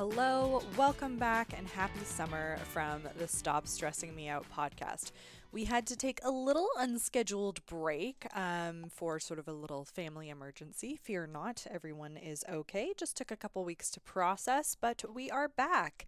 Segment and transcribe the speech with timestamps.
[0.00, 5.12] Hello, welcome back, and happy summer from the Stop Stressing Me Out podcast.
[5.52, 10.30] We had to take a little unscheduled break um, for sort of a little family
[10.30, 10.98] emergency.
[11.02, 12.94] Fear not, everyone is okay.
[12.96, 16.06] Just took a couple weeks to process, but we are back.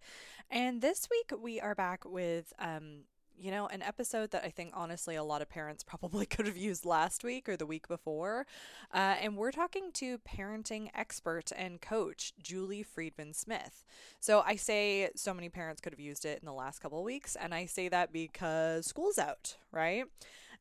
[0.49, 3.01] And this week we are back with um,
[3.37, 6.57] you know, an episode that I think honestly a lot of parents probably could have
[6.57, 8.45] used last week or the week before.
[8.93, 13.83] Uh, and we're talking to parenting expert and coach Julie Freedman Smith.
[14.19, 17.05] So I say so many parents could have used it in the last couple of
[17.05, 20.05] weeks, and I say that because school's out, right?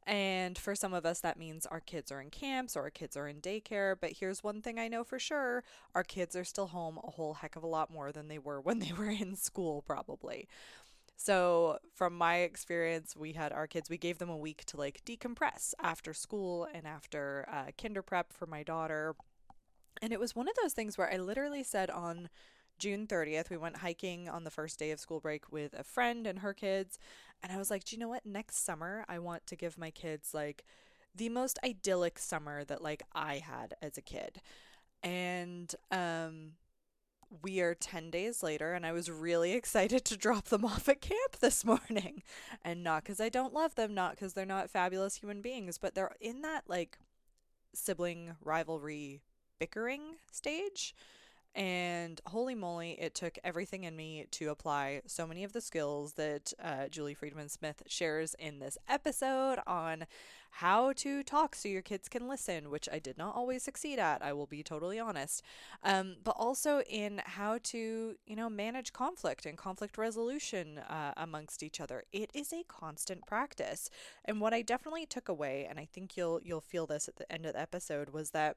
[0.05, 3.17] And for some of us, that means our kids are in camps or our kids
[3.17, 3.95] are in daycare.
[4.01, 5.63] But here's one thing I know for sure
[5.95, 8.61] our kids are still home a whole heck of a lot more than they were
[8.61, 10.49] when they were in school, probably.
[11.25, 15.05] So, from my experience, we had our kids, we gave them a week to like
[15.05, 19.15] decompress after school and after uh, kinder prep for my daughter.
[20.03, 22.29] And it was one of those things where I literally said on
[22.79, 26.27] June 30th, we went hiking on the first day of school break with a friend
[26.27, 26.99] and her kids.
[27.43, 28.27] And I was like, do you know what?
[28.27, 30.65] Next summer, I want to give my kids like
[31.15, 34.41] the most idyllic summer that like I had as a kid.
[35.05, 36.53] And um
[37.43, 41.01] we are 10 days later, and I was really excited to drop them off at
[41.01, 42.23] camp this morning.
[42.65, 45.95] And not because I don't love them, not because they're not fabulous human beings, but
[45.95, 46.99] they're in that like
[47.75, 49.23] sibling rivalry
[49.59, 50.95] bickering stage
[51.55, 56.15] and holy moly, it took everything in me to apply so many of the skills
[56.15, 60.07] that uh, Julie Freedman Smith shares in this episode on
[60.57, 64.23] how to talk so your kids can listen, which I did not always succeed at,
[64.23, 65.43] I will be totally honest.
[65.83, 71.63] Um, but also in how to, you know, manage conflict and conflict resolution uh, amongst
[71.63, 72.05] each other.
[72.13, 73.89] It is a constant practice.
[74.27, 77.33] And what I definitely took away, and I think you'll you'll feel this at the
[77.33, 78.57] end of the episode, was that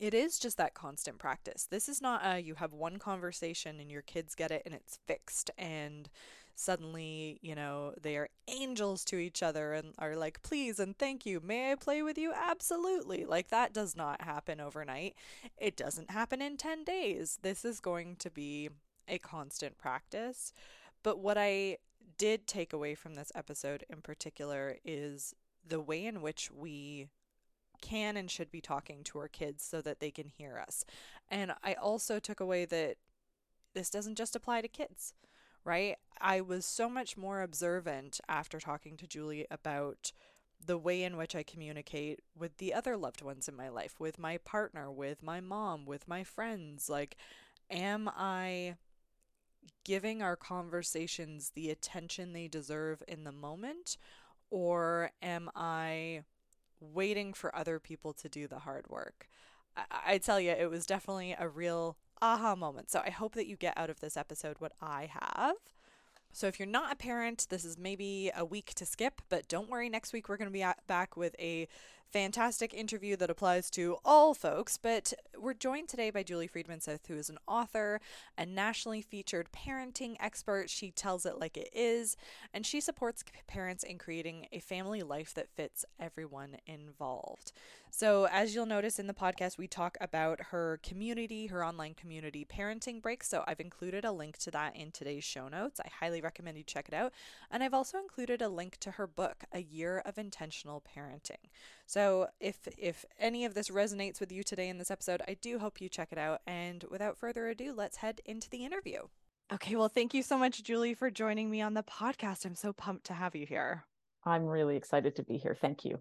[0.00, 1.68] it is just that constant practice.
[1.70, 4.98] This is not a you have one conversation and your kids get it and it's
[5.06, 6.08] fixed and
[6.54, 11.24] suddenly, you know, they are angels to each other and are like, please and thank
[11.26, 11.40] you.
[11.40, 12.32] May I play with you?
[12.34, 13.24] Absolutely.
[13.24, 15.14] Like that does not happen overnight.
[15.56, 17.38] It doesn't happen in 10 days.
[17.42, 18.68] This is going to be
[19.08, 20.52] a constant practice.
[21.02, 21.78] But what I
[22.18, 25.34] did take away from this episode in particular is
[25.66, 27.08] the way in which we
[27.80, 30.84] can and should be talking to our kids so that they can hear us.
[31.30, 32.96] And I also took away that
[33.74, 35.14] this doesn't just apply to kids,
[35.64, 35.96] right?
[36.20, 40.12] I was so much more observant after talking to Julie about
[40.64, 44.18] the way in which I communicate with the other loved ones in my life, with
[44.18, 46.88] my partner, with my mom, with my friends.
[46.88, 47.16] Like,
[47.70, 48.76] am I
[49.84, 53.96] giving our conversations the attention they deserve in the moment?
[54.50, 56.24] Or am I
[56.82, 59.28] waiting for other people to do the hard work.
[59.76, 62.90] I, I tell you, it was definitely a real aha moment.
[62.90, 65.56] So I hope that you get out of this episode what I have.
[66.32, 69.68] So if you're not a parent, this is maybe a week to skip, but don't
[69.68, 71.68] worry, next week we're going to be back with a
[72.10, 74.78] fantastic interview that applies to all folks.
[74.78, 78.00] But we're joined today by Julie Freedman Smith, who is an author,
[78.38, 80.70] a nationally featured parenting expert.
[80.70, 82.16] She tells it like it is,
[82.54, 87.52] and she supports parents in creating a family life that fits everyone involved.
[87.94, 92.42] So, as you'll notice in the podcast, we talk about her community, her online community
[92.42, 93.22] parenting break.
[93.22, 95.78] So, I've included a link to that in today's show notes.
[95.78, 97.12] I highly recommend you check it out.
[97.50, 101.50] And I've also included a link to her book, A Year of Intentional Parenting.
[101.84, 105.58] So, if if any of this resonates with you today in this episode, I do
[105.58, 106.40] hope you check it out.
[106.46, 109.00] And without further ado, let's head into the interview.
[109.52, 112.46] Okay, well, thank you so much, Julie, for joining me on the podcast.
[112.46, 113.84] I'm so pumped to have you here.
[114.24, 115.54] I'm really excited to be here.
[115.60, 115.98] Thank you.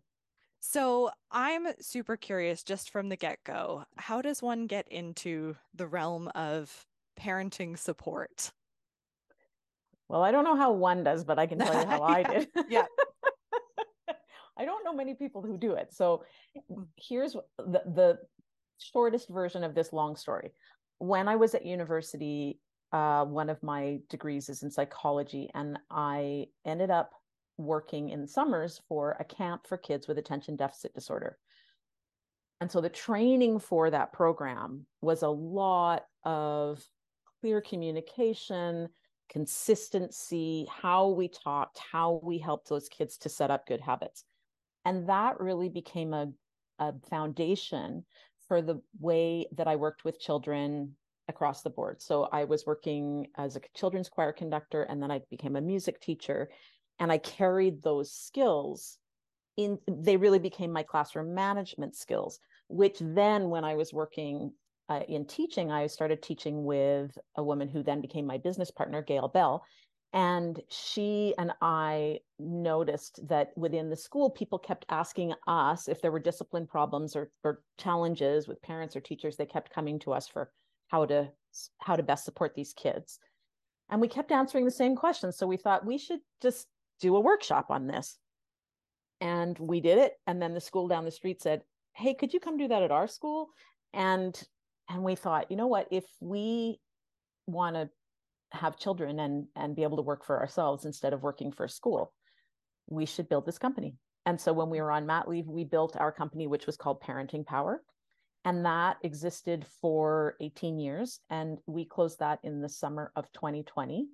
[0.63, 3.83] So I'm super curious just from the get go.
[3.97, 6.85] How does one get into the realm of
[7.19, 8.51] parenting support?
[10.07, 12.47] Well, I don't know how one does, but I can tell you how I did.
[12.69, 12.85] yeah.
[14.57, 15.93] I don't know many people who do it.
[15.93, 16.23] So
[16.95, 18.19] here's the, the
[18.77, 20.51] shortest version of this long story.
[20.99, 22.59] When I was at university,
[22.91, 27.13] uh, one of my degrees is in psychology, and I ended up
[27.57, 31.37] working in summers for a camp for kids with attention deficit disorder.
[32.59, 36.83] And so the training for that program was a lot of
[37.41, 38.89] clear communication,
[39.29, 44.25] consistency, how we talked, how we helped those kids to set up good habits.
[44.85, 46.31] And that really became a,
[46.79, 48.05] a foundation
[48.47, 50.95] for the way that I worked with children
[51.27, 52.01] across the board.
[52.01, 56.01] So I was working as a children's choir conductor, and then I became a music
[56.01, 56.49] teacher
[57.01, 58.97] and I carried those skills
[59.57, 62.39] in they really became my classroom management skills
[62.71, 64.53] which then when I was working
[64.89, 69.01] uh, in teaching, I started teaching with a woman who then became my business partner,
[69.01, 69.63] Gail Bell.
[70.13, 76.11] And she and I noticed that within the school, people kept asking us if there
[76.11, 79.37] were discipline problems or, or challenges with parents or teachers.
[79.37, 80.51] They kept coming to us for
[80.89, 81.29] how to
[81.79, 83.19] how to best support these kids.
[83.89, 85.37] And we kept answering the same questions.
[85.37, 86.67] So we thought we should just
[87.01, 88.17] do a workshop on this.
[89.19, 90.13] And we did it.
[90.25, 91.61] And then the school down the street said,
[91.93, 93.49] Hey, could you come do that at our school?
[93.93, 94.39] And
[94.89, 96.79] and we thought, you know what, if we
[97.47, 97.89] want to
[98.51, 102.13] have children and and be able to work for ourselves instead of working for school
[102.87, 103.95] we should build this company
[104.25, 107.01] and so when we were on mat leave we built our company which was called
[107.01, 107.81] parenting power
[108.43, 114.07] and that existed for 18 years and we closed that in the summer of 2020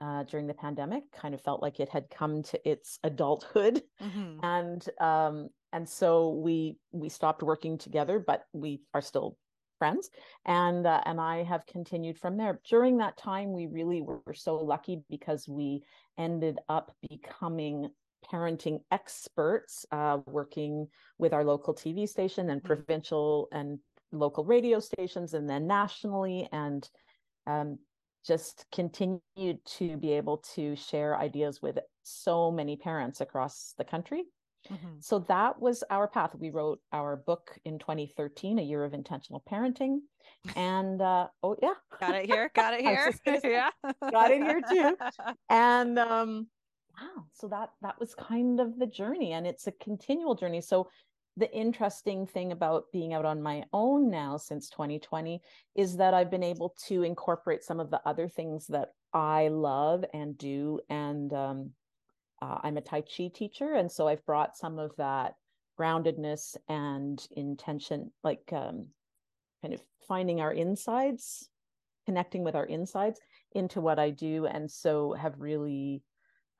[0.00, 4.44] uh, during the pandemic kind of felt like it had come to its adulthood mm-hmm.
[4.44, 9.36] and um, and so we we stopped working together but we are still
[9.78, 10.10] friends
[10.46, 14.34] and uh, and I have continued from there during that time we really were, were
[14.34, 15.82] so lucky because we
[16.18, 17.90] ended up becoming
[18.30, 20.86] parenting experts uh, working
[21.18, 22.66] with our local TV station and mm-hmm.
[22.66, 23.78] provincial and
[24.12, 26.88] local radio stations and then nationally and
[27.46, 27.78] um,
[28.26, 34.24] just continued to be able to share ideas with so many parents across the country
[34.68, 35.00] Mm-hmm.
[35.00, 36.34] So that was our path.
[36.38, 39.98] We wrote our book in 2013, A Year of Intentional Parenting.
[40.56, 41.74] And uh, oh, yeah.
[41.98, 42.50] Got it here.
[42.54, 43.12] Got it here.
[43.44, 43.70] yeah.
[44.10, 44.96] got it here too.
[45.50, 46.46] And um,
[46.98, 47.24] wow.
[47.32, 49.32] So that that was kind of the journey.
[49.32, 50.60] And it's a continual journey.
[50.60, 50.88] So
[51.40, 55.40] the interesting thing about being out on my own now since 2020
[55.74, 60.04] is that I've been able to incorporate some of the other things that I love
[60.14, 61.70] and do and um,
[62.42, 65.34] uh, I'm a Tai Chi teacher, and so I've brought some of that
[65.78, 68.88] groundedness and intention, like um,
[69.62, 71.48] kind of finding our insides,
[72.06, 73.20] connecting with our insides
[73.52, 76.02] into what I do, and so have really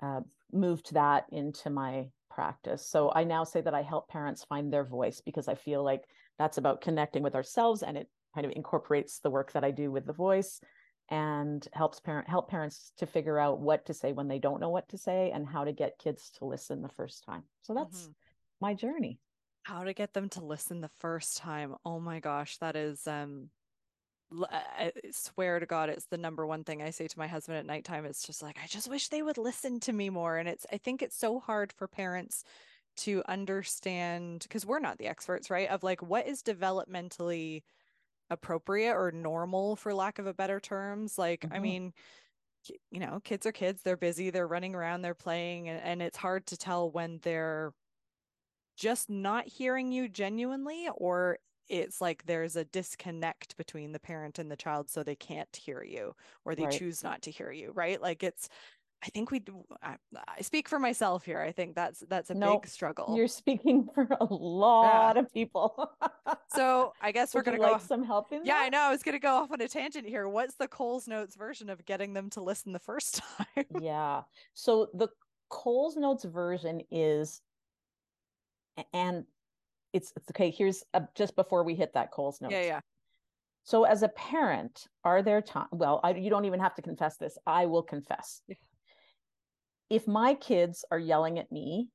[0.02, 0.20] uh,
[0.52, 2.86] moved that into my practice.
[2.86, 6.04] So I now say that I help parents find their voice because I feel like
[6.38, 9.90] that's about connecting with ourselves, and it kind of incorporates the work that I do
[9.90, 10.60] with the voice
[11.10, 14.70] and helps parent help parents to figure out what to say when they don't know
[14.70, 17.42] what to say and how to get kids to listen the first time.
[17.62, 18.12] So that's mm-hmm.
[18.60, 19.18] my journey.
[19.64, 21.74] How to get them to listen the first time.
[21.84, 23.50] Oh my gosh, that is um
[24.50, 27.66] I swear to God, it's the number one thing I say to my husband at
[27.66, 28.04] nighttime.
[28.04, 30.36] It's just like, I just wish they would listen to me more.
[30.36, 32.44] And it's, I think it's so hard for parents
[32.98, 35.68] to understand because we're not the experts, right?
[35.68, 37.62] Of like, what is developmentally
[38.30, 41.54] appropriate or normal for lack of a better terms like mm-hmm.
[41.54, 41.92] i mean
[42.90, 46.16] you know kids are kids they're busy they're running around they're playing and, and it's
[46.16, 47.72] hard to tell when they're
[48.76, 51.38] just not hearing you genuinely or
[51.70, 55.82] it's like there's a disconnect between the parent and the child so they can't hear
[55.82, 56.14] you
[56.44, 56.78] or they right.
[56.78, 58.48] choose not to hear you right like it's
[59.02, 59.42] I think we
[59.82, 59.96] I,
[60.28, 61.40] I, speak for myself here.
[61.40, 63.14] I think that's that's a nope, big struggle.
[63.16, 65.22] You're speaking for a lot yeah.
[65.22, 65.90] of people.
[66.54, 68.64] so I guess we're gonna go like some help in Yeah, that?
[68.64, 68.80] I know.
[68.80, 70.28] I was gonna go off on a tangent here.
[70.28, 73.22] What's the Coles Notes version of getting them to listen the first
[73.56, 73.64] time?
[73.80, 74.22] yeah.
[74.52, 75.08] So the
[75.48, 77.40] Coles Notes version is
[78.92, 79.24] and
[79.92, 80.50] it's, it's okay.
[80.50, 82.52] Here's a, just before we hit that Coles Notes.
[82.52, 82.80] Yeah, yeah.
[83.64, 85.66] So as a parent, are there time?
[85.70, 87.36] Well, I, you don't even have to confess this.
[87.46, 88.42] I will confess.
[88.48, 88.56] Yeah
[89.90, 91.88] if my kids are yelling at me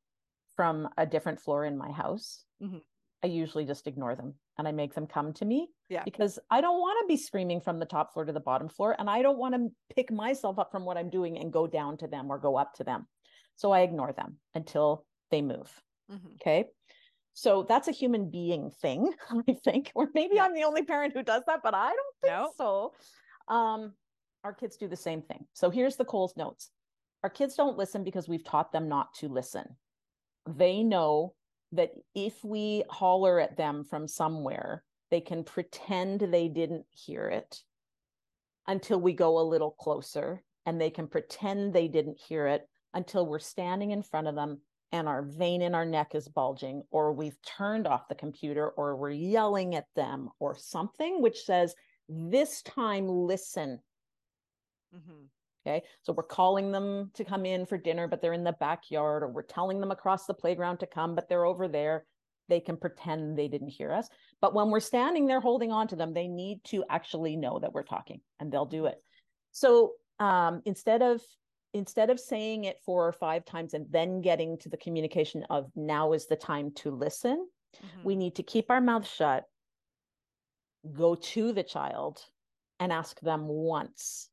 [0.56, 2.78] from a different floor in my house, mm-hmm.
[3.24, 5.70] I usually just ignore them and I make them come to me.
[5.90, 6.04] Yeah.
[6.04, 8.96] Because I don't want to be screaming from the top floor to the bottom floor.
[9.00, 11.98] And I don't want to pick myself up from what I'm doing and go down
[11.98, 13.08] to them or go up to them.
[13.56, 15.72] So I ignore them until they move.
[16.12, 16.28] Mm-hmm.
[16.36, 16.66] Okay.
[17.36, 19.14] So that's a human being thing,
[19.48, 19.92] I think.
[19.94, 20.40] Or maybe.
[20.40, 22.94] I'm the only parent who does that, but I don't think so.
[23.50, 23.94] Um,
[24.46, 25.46] our kids do the same thing.
[25.54, 26.72] So here's the Coles notes.
[27.24, 29.66] Our kids don't listen because we've taught them not to listen.
[30.48, 31.34] They know
[31.74, 37.64] that if we holler at them from somewhere, they can pretend they didn't hear it
[38.66, 43.26] until we go a little closer, and they can pretend they didn't hear it until
[43.26, 44.62] we're standing in front of them
[44.96, 48.96] and our vein in our neck is bulging, or we've turned off the computer, or
[48.96, 51.76] we're yelling at them, or something which says,
[52.08, 53.80] This time, listen.
[54.96, 55.26] Mm-hmm.
[55.68, 55.84] Okay.
[56.04, 59.28] So we're calling them to come in for dinner, but they're in the backyard, or
[59.28, 62.06] we're telling them across the playground to come, but they're over there.
[62.48, 64.08] They can pretend they didn't hear us.
[64.40, 67.74] But when we're standing there holding on to them, they need to actually know that
[67.74, 69.02] we're talking and they'll do it.
[69.52, 71.22] So um, instead of
[71.76, 75.70] instead of saying it four or five times and then getting to the communication of
[75.76, 78.04] now is the time to listen, mm-hmm.
[78.08, 79.44] we need to keep our mouth shut,
[80.94, 82.22] go to the child
[82.80, 84.30] and ask them once.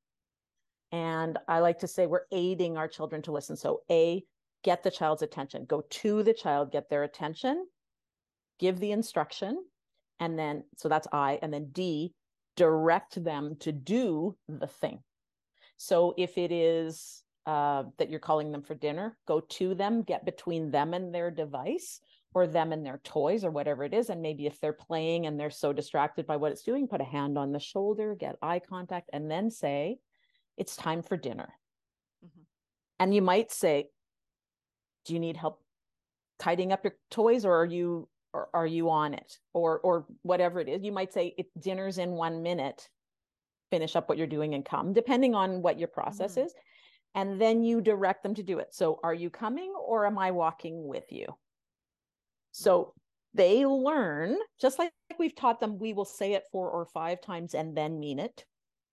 [0.92, 3.56] And I like to say we're aiding our children to listen.
[3.56, 4.22] So, A,
[4.62, 7.66] get the child's attention, go to the child, get their attention,
[8.60, 9.64] give the instruction.
[10.20, 11.40] And then, so that's I.
[11.42, 12.14] And then D,
[12.56, 15.00] direct them to do the thing.
[15.76, 20.24] So if it is uh, that you're calling them for dinner, go to them, get
[20.24, 22.00] between them and their device
[22.34, 24.08] or them and their toys or whatever it is.
[24.08, 27.04] And maybe if they're playing and they're so distracted by what it's doing, put a
[27.04, 29.98] hand on the shoulder, get eye contact, and then say,
[30.56, 31.52] It's time for dinner.
[32.24, 32.42] Mm-hmm.
[33.00, 33.90] And you might say,
[35.04, 35.60] Do you need help
[36.38, 40.58] tidying up your toys or are you or are you on it or or whatever
[40.58, 42.88] it is you might say it dinner's in one minute
[43.70, 46.46] finish up what you're doing and come depending on what your process mm-hmm.
[46.46, 46.54] is
[47.14, 48.68] and then you direct them to do it.
[48.74, 51.26] So are you coming or am i walking with you?
[52.52, 52.94] So
[53.34, 57.54] they learn just like we've taught them we will say it four or five times
[57.54, 58.44] and then mean it.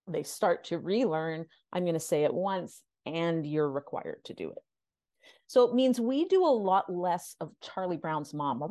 [0.07, 4.51] They start to relearn i'm going to say it once and you're required to do
[4.51, 4.63] it.
[5.47, 8.61] So it means we do a lot less of charlie brown's mom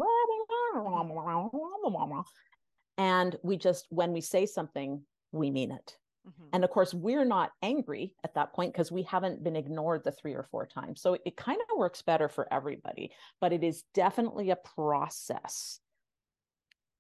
[2.98, 5.02] and we just, when we say something,
[5.32, 5.96] we mean it.
[6.28, 6.48] Mm-hmm.
[6.52, 10.12] And of course, we're not angry at that point because we haven't been ignored the
[10.12, 11.00] three or four times.
[11.00, 15.80] So it kind of works better for everybody, but it is definitely a process.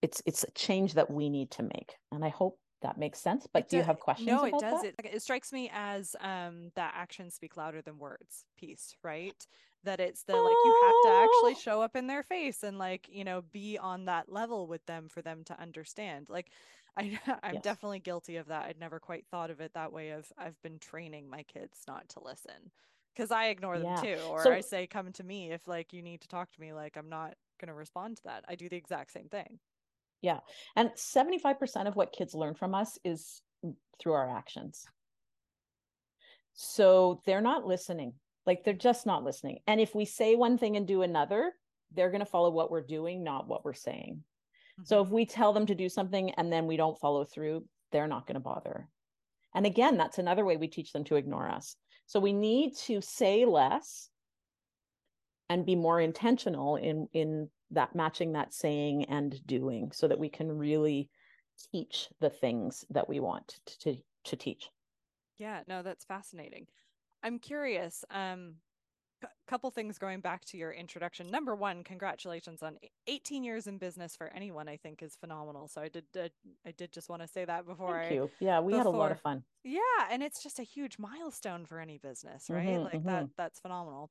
[0.02, 1.96] It's it's a change that we need to make.
[2.12, 3.46] And I hope that makes sense.
[3.52, 4.28] But it do you have questions?
[4.28, 4.84] No, it does.
[4.84, 9.34] It, it strikes me as um that actions speak louder than words piece, right?
[9.84, 11.60] that it's the like you have to actually oh.
[11.60, 15.08] show up in their face and like you know be on that level with them
[15.08, 16.50] for them to understand like
[16.98, 17.62] I, i'm yes.
[17.62, 20.78] definitely guilty of that i'd never quite thought of it that way of i've been
[20.78, 22.70] training my kids not to listen
[23.14, 24.16] because i ignore them yeah.
[24.16, 26.60] too or so, i say come to me if like you need to talk to
[26.60, 29.58] me like i'm not going to respond to that i do the exact same thing
[30.20, 30.40] yeah
[30.74, 33.40] and 75% of what kids learn from us is
[34.00, 34.84] through our actions
[36.54, 38.14] so they're not listening
[38.48, 39.58] like they're just not listening.
[39.66, 41.52] And if we say one thing and do another,
[41.94, 44.24] they're going to follow what we're doing, not what we're saying.
[44.78, 44.84] Mm-hmm.
[44.84, 48.06] So if we tell them to do something and then we don't follow through, they're
[48.06, 48.88] not going to bother.
[49.54, 51.76] And again, that's another way we teach them to ignore us.
[52.06, 54.08] So we need to say less
[55.48, 60.28] and be more intentional in in that matching that saying and doing so that we
[60.28, 61.10] can really
[61.72, 64.68] teach the things that we want to to teach.
[65.38, 66.66] Yeah, no, that's fascinating.
[67.22, 68.04] I'm curious.
[68.10, 68.54] Um,
[69.22, 71.30] a couple things going back to your introduction.
[71.30, 74.68] Number one, congratulations on 18 years in business for anyone.
[74.68, 75.68] I think is phenomenal.
[75.68, 76.28] So I did, uh,
[76.66, 77.98] I did just want to say that before.
[78.00, 78.30] Thank I, you.
[78.40, 79.44] Yeah, we before, had a lot of fun.
[79.64, 82.66] Yeah, and it's just a huge milestone for any business, right?
[82.66, 83.08] Mm-hmm, like mm-hmm.
[83.08, 83.28] that.
[83.36, 84.10] That's phenomenal.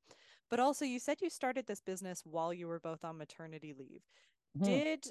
[0.49, 4.01] But also, you said you started this business while you were both on maternity leave.
[4.57, 4.65] Mm-hmm.
[4.65, 5.07] Did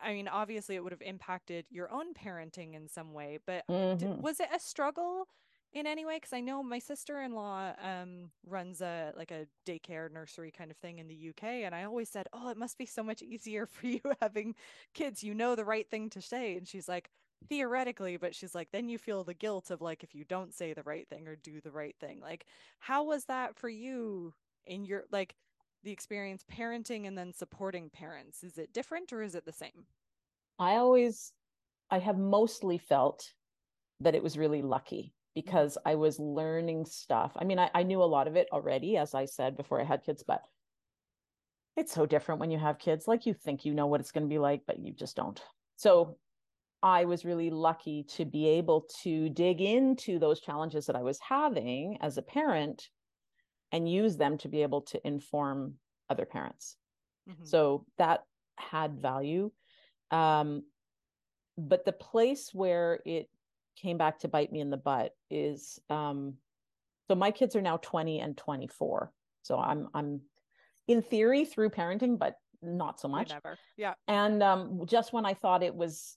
[0.00, 3.76] I mean, obviously, it would have impacted your own parenting in some way, but did,
[3.76, 4.20] mm-hmm.
[4.20, 5.28] was it a struggle
[5.72, 10.50] in any way because i know my sister-in-law um runs a like a daycare nursery
[10.50, 13.02] kind of thing in the uk and i always said oh it must be so
[13.02, 14.54] much easier for you having
[14.94, 15.22] kids.
[15.22, 16.56] You know the right thing to say.
[16.56, 17.10] And she's like
[17.48, 20.72] theoretically but she's like then you feel the guilt of like if you don't say
[20.72, 22.20] the right thing or do the right thing.
[22.20, 22.46] Like
[22.80, 24.34] how was that for you
[24.66, 25.36] in your like
[25.84, 28.42] the experience parenting and then supporting parents?
[28.42, 29.86] Is it different or is it the same?
[30.58, 31.32] I always
[31.90, 33.32] i have mostly felt
[34.00, 37.30] that it was really lucky because I was learning stuff.
[37.36, 39.84] I mean, I, I knew a lot of it already, as I said before I
[39.84, 40.42] had kids, but
[41.76, 43.06] it's so different when you have kids.
[43.06, 45.40] Like you think you know what it's going to be like, but you just don't.
[45.76, 46.16] So
[46.82, 51.20] I was really lucky to be able to dig into those challenges that I was
[51.20, 52.88] having as a parent
[53.70, 55.74] and use them to be able to inform
[56.10, 56.74] other parents.
[57.30, 57.44] Mm-hmm.
[57.44, 58.24] So that
[58.56, 59.52] had value.
[60.10, 60.64] Um,
[61.56, 63.28] but the place where it
[63.80, 66.34] came back to bite me in the butt is um
[67.08, 70.20] so my kids are now 20 and 24 so i'm i'm
[70.88, 73.30] in theory through parenting but not so much.
[73.30, 73.94] Never yeah.
[74.06, 76.16] And um just when i thought it was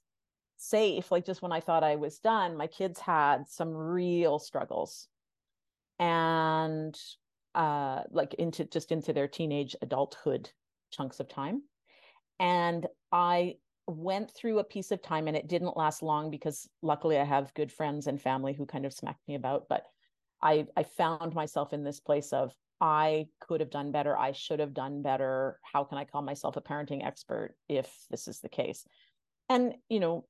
[0.58, 5.08] safe like just when i thought i was done my kids had some real struggles.
[6.00, 6.98] And
[7.54, 10.50] uh like into just into their teenage adulthood
[10.92, 11.64] chunks of time.
[12.40, 13.56] And i
[13.88, 17.54] went through a piece of time and it didn't last long because luckily I have
[17.54, 19.68] good friends and family who kind of smacked me about.
[19.70, 19.86] But
[20.42, 24.18] I I found myself in this place of I could have done better.
[24.18, 25.60] I should have done better.
[25.64, 28.86] How can I call myself a parenting expert if this is the case?
[29.50, 30.26] And you know,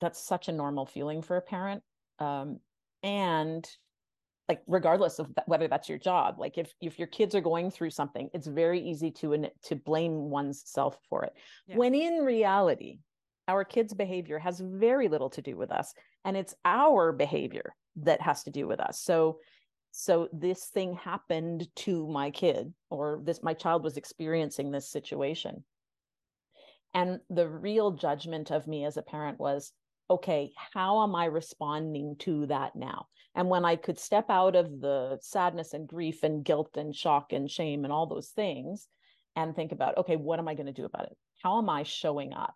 [0.00, 1.82] that's such a normal feeling for a parent.
[2.18, 2.60] Um,
[3.02, 3.68] and
[4.48, 7.70] like regardless of that, whether that's your job like if if your kids are going
[7.70, 11.32] through something it's very easy to to blame one's self for it
[11.66, 11.76] yeah.
[11.76, 12.98] when in reality
[13.48, 18.20] our kids' behavior has very little to do with us, and it's our behavior that
[18.20, 19.00] has to do with us.
[19.00, 19.38] So,
[19.92, 25.64] so this thing happened to my kid, or this my child was experiencing this situation.
[26.92, 29.72] And the real judgment of me as a parent was,
[30.10, 33.06] okay, how am I responding to that now?
[33.36, 37.34] And when I could step out of the sadness and grief and guilt and shock
[37.34, 38.88] and shame and all those things
[39.36, 41.16] and think about, okay, what am I going to do about it?
[41.42, 42.54] How am I showing up?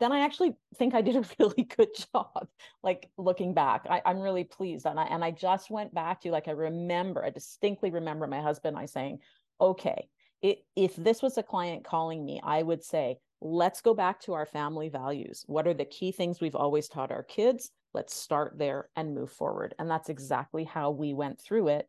[0.00, 2.48] Then I actually think I did a really good job.
[2.82, 4.86] Like looking back, I, am really pleased.
[4.86, 8.40] And I and I just went back to like I remember, I distinctly remember my
[8.40, 9.20] husband and I saying,
[9.60, 10.08] okay,
[10.42, 14.34] it, if this was a client calling me, I would say, let's go back to
[14.34, 15.44] our family values.
[15.46, 17.70] What are the key things we've always taught our kids?
[17.94, 19.74] Let's start there and move forward.
[19.78, 21.88] And that's exactly how we went through it.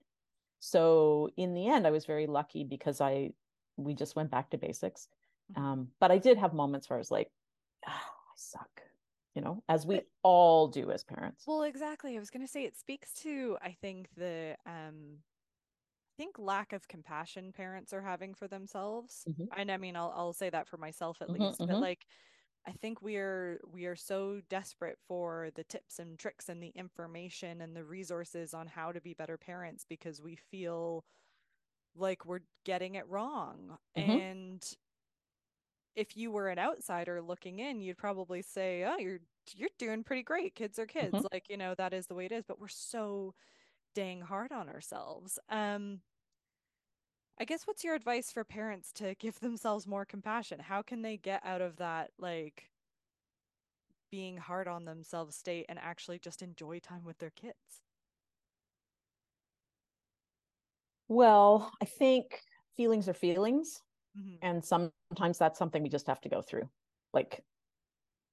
[0.60, 3.32] So in the end, I was very lucky because I
[3.78, 5.08] we just went back to basics.
[5.52, 5.64] Mm-hmm.
[5.64, 7.32] Um, but I did have moments where I was like,
[7.88, 8.82] oh, I suck,
[9.36, 11.46] you know, as we all do as parents.
[11.48, 12.16] Well, exactly.
[12.16, 16.74] I was going to say it speaks to, I think, the um, I think lack
[16.74, 19.24] of compassion parents are having for themselves.
[19.30, 19.46] Mm-hmm.
[19.58, 21.72] And I mean, I'll I'll say that for myself at mm-hmm, least, mm-hmm.
[21.72, 22.06] but like
[22.68, 26.72] I think we are we are so desperate for the tips and tricks and the
[26.76, 31.06] information and the resources on how to be better parents because we feel
[31.96, 33.78] like we're getting it wrong.
[33.98, 34.12] Mm-hmm.
[34.12, 34.78] And
[35.96, 39.20] if you were an outsider looking in, you'd probably say, "Oh, you're
[39.56, 40.56] you're doing pretty great.
[40.56, 41.28] Kids are kids." Mm-hmm.
[41.32, 43.34] Like, you know, that is the way it is, but we're so
[43.96, 45.40] dang hard on ourselves.
[45.50, 46.02] Um
[47.40, 50.60] I guess what's your advice for parents to give themselves more compassion?
[50.60, 52.70] How can they get out of that like
[54.12, 57.56] being hard on themselves state and actually just enjoy time with their kids?
[61.08, 62.42] Well, I think
[62.76, 63.82] feelings are feelings.
[64.20, 64.36] Mm-hmm.
[64.42, 66.70] And sometimes that's something we just have to go through.
[67.14, 67.42] Like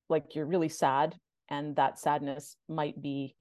[0.08, 1.16] like you're really sad
[1.48, 3.36] and that sadness might be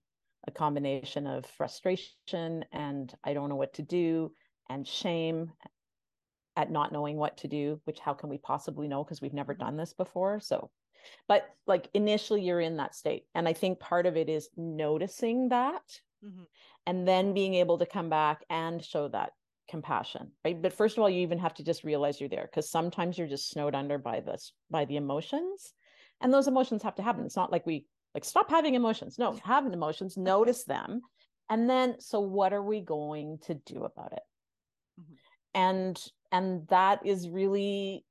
[0.47, 4.31] a combination of frustration and I don't know what to do
[4.69, 5.51] and shame
[6.55, 9.53] at not knowing what to do, which how can we possibly know because we've never
[9.53, 9.63] mm-hmm.
[9.63, 10.39] done this before?
[10.39, 10.69] So,
[11.27, 13.25] but like initially you're in that state.
[13.35, 15.83] And I think part of it is noticing that
[16.23, 16.43] mm-hmm.
[16.85, 19.31] and then being able to come back and show that
[19.67, 22.69] compassion right but first of all you even have to just realize you're there because
[22.69, 25.73] sometimes you're just snowed under by this by the emotions
[26.21, 29.35] and those emotions have to happen it's not like we like stop having emotions no
[29.43, 31.01] having emotions notice them
[31.49, 34.23] and then so what are we going to do about it.
[35.55, 35.99] And
[36.31, 38.05] and that is really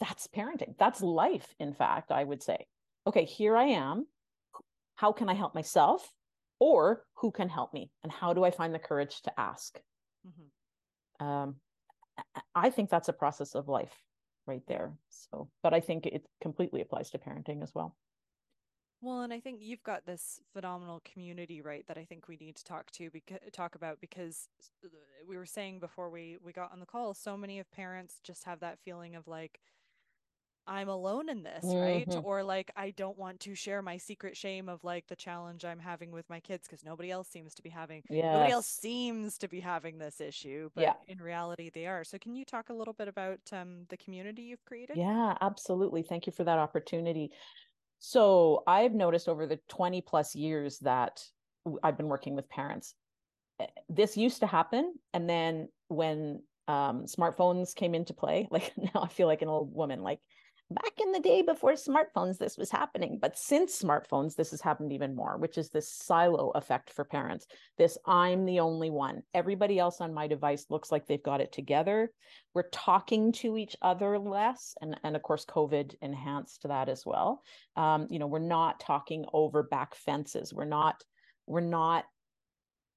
[0.00, 0.74] that's parenting.
[0.78, 2.66] That's life in fact i would say.
[3.06, 4.06] Okay here i am.
[4.96, 6.10] How can i help myself?
[6.58, 7.90] Or who can help me?
[8.02, 9.78] And how do i find the courage to ask?
[10.26, 11.26] Mm-hmm.
[11.26, 11.56] um,
[12.54, 13.94] i think that's a process of life
[14.46, 14.92] right there.
[15.08, 17.94] So but i think it completely applies to parenting as well
[19.02, 21.86] well, and I think you've got this phenomenal community, right?
[21.88, 24.48] That I think we need to talk to because talk about because
[25.26, 28.44] we were saying before we we got on the call, so many of parents just
[28.44, 29.58] have that feeling of like,
[30.66, 31.78] I'm alone in this, mm-hmm.
[32.12, 32.24] right?
[32.24, 35.78] Or like I don't want to share my secret shame of like the challenge I'm
[35.80, 38.24] having with my kids because nobody else seems to be having yes.
[38.24, 40.92] nobody else seems to be having this issue, but yeah.
[41.08, 42.04] in reality they are.
[42.04, 44.98] So can you talk a little bit about um, the community you've created?
[44.98, 46.02] Yeah, absolutely.
[46.02, 47.30] Thank you for that opportunity.
[48.00, 51.22] So I've noticed over the 20 plus years that
[51.82, 52.94] I've been working with parents,
[53.60, 54.94] eh, this used to happen.
[55.12, 59.72] And then when um, smartphones came into play, like now I feel like an old
[59.74, 60.20] woman, like
[60.70, 63.18] back in the day before smartphones, this was happening.
[63.20, 67.46] But since smartphones, this has happened even more, which is this silo effect for parents.
[67.76, 69.22] This I'm the only one.
[69.34, 72.12] Everybody else on my device looks like they've got it together.
[72.54, 74.74] We're talking to each other less.
[74.80, 77.42] And, and of course, COVID enhanced that as well.
[77.76, 80.54] Um, you know, we're not talking over back fences.
[80.54, 81.02] We're not,
[81.46, 82.04] we're not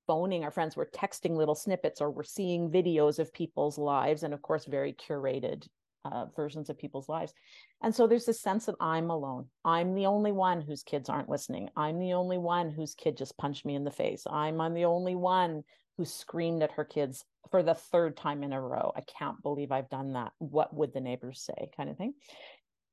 [0.05, 4.33] phoning our friends we're texting little snippets or we're seeing videos of people's lives and
[4.33, 5.65] of course very curated
[6.05, 7.33] uh, versions of people's lives.
[7.81, 9.47] And so there's this sense that I'm alone.
[9.63, 11.69] I'm the only one whose kids aren't listening.
[11.75, 14.23] I'm the only one whose kid just punched me in the face.
[14.29, 15.63] I'm, I'm the only one
[15.97, 18.91] who screamed at her kids for the third time in a row.
[18.95, 20.31] I can't believe I've done that.
[20.39, 21.69] What would the neighbors say?
[21.75, 22.13] Kind of thing.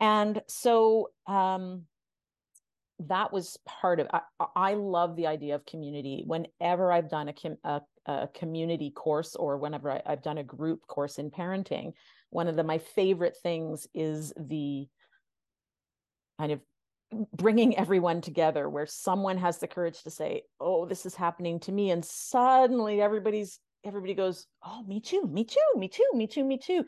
[0.01, 1.85] And so um,
[3.09, 4.21] that was part of I,
[4.55, 9.57] I, love the idea of community whenever i've done a, a, a community course or
[9.57, 11.93] whenever I, have done a group course in parenting
[12.31, 14.87] one of the my favorite things is the
[16.39, 16.61] kind of
[17.37, 21.73] bringing everyone together where someone has the courage to say oh this is happening to
[21.73, 26.45] me and suddenly everybody's everybody goes oh me too me too me too me too
[26.45, 26.85] me too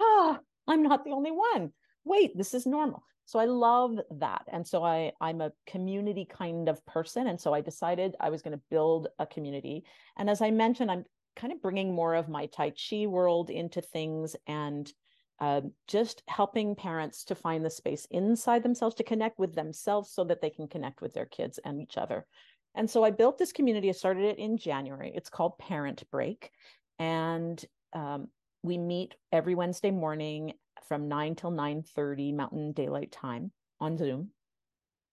[0.00, 1.72] ah i'm not the only one
[2.04, 4.44] wait this is normal So I love that.
[4.52, 8.40] And so I I'm a community kind of person and so I decided I was
[8.40, 9.84] going to build a community.
[10.16, 11.04] And as I mentioned I'm
[11.36, 14.92] kind of bringing more of my tai chi world into things and
[15.38, 20.24] uh, just helping parents to find the space inside themselves to connect with themselves so
[20.24, 22.26] that they can connect with their kids and each other.
[22.74, 23.88] And so I built this community.
[23.88, 25.12] I started it in January.
[25.14, 26.50] It's called Parent Break.
[26.98, 28.28] And um,
[28.62, 30.54] we meet every Wednesday morning
[30.88, 34.30] from 9 till 9:30 Mountain Daylight Time on Zoom.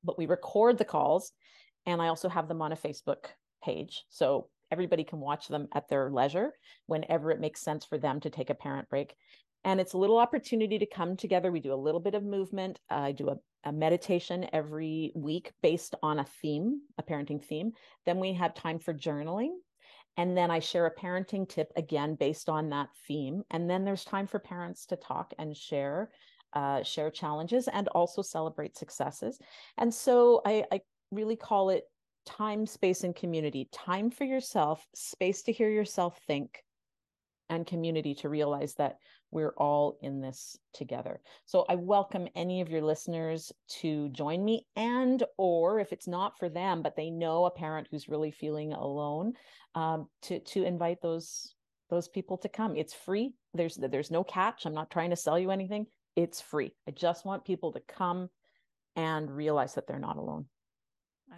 [0.03, 1.31] But we record the calls
[1.85, 3.25] and I also have them on a Facebook
[3.63, 4.03] page.
[4.09, 6.51] So everybody can watch them at their leisure
[6.87, 9.15] whenever it makes sense for them to take a parent break.
[9.63, 11.51] And it's a little opportunity to come together.
[11.51, 12.79] We do a little bit of movement.
[12.89, 17.71] I do a, a meditation every week based on a theme, a parenting theme.
[18.07, 19.51] Then we have time for journaling.
[20.17, 23.43] And then I share a parenting tip again based on that theme.
[23.51, 26.09] And then there's time for parents to talk and share,
[26.53, 29.39] uh, share challenges and also celebrate successes.
[29.77, 30.81] And so I, I
[31.11, 31.83] really call it
[32.25, 33.67] time, space, and community.
[33.71, 36.63] Time for yourself, space to hear yourself think,
[37.49, 38.97] and community to realize that
[39.31, 41.19] we're all in this together.
[41.45, 46.37] So i welcome any of your listeners to join me and or if it's not
[46.37, 49.33] for them but they know a parent who's really feeling alone
[49.75, 51.55] um, to to invite those
[51.89, 52.75] those people to come.
[52.75, 53.33] It's free.
[53.53, 54.65] There's there's no catch.
[54.65, 55.85] I'm not trying to sell you anything.
[56.15, 56.73] It's free.
[56.87, 58.29] I just want people to come
[58.95, 60.45] and realize that they're not alone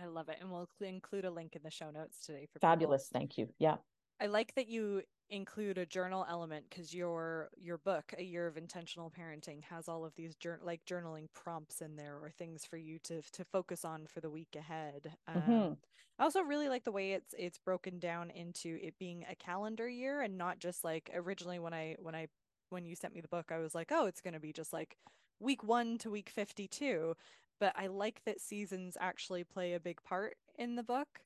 [0.01, 3.07] i love it and we'll include a link in the show notes today for fabulous
[3.07, 3.19] people.
[3.19, 3.75] thank you yeah
[4.19, 8.57] I like that you include a journal element because your your book a year of
[8.57, 12.99] intentional parenting has all of these like journaling prompts in there or things for you
[12.99, 15.51] to to focus on for the week ahead mm-hmm.
[15.51, 15.77] um,
[16.19, 19.89] i also really like the way it's it's broken down into it being a calendar
[19.89, 22.27] year and not just like originally when i when i
[22.69, 24.73] when you sent me the book i was like oh it's going to be just
[24.73, 24.95] like
[25.39, 27.15] week 1 to week 52
[27.59, 31.21] but i like that seasons actually play a big part in the book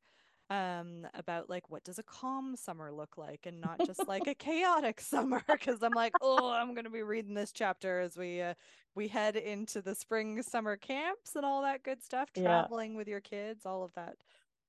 [0.50, 4.34] um about like what does a calm summer look like and not just like a
[4.34, 8.42] chaotic summer because i'm like oh i'm going to be reading this chapter as we
[8.42, 8.54] uh,
[8.96, 12.98] we head into the spring summer camps and all that good stuff traveling yeah.
[12.98, 14.16] with your kids all of that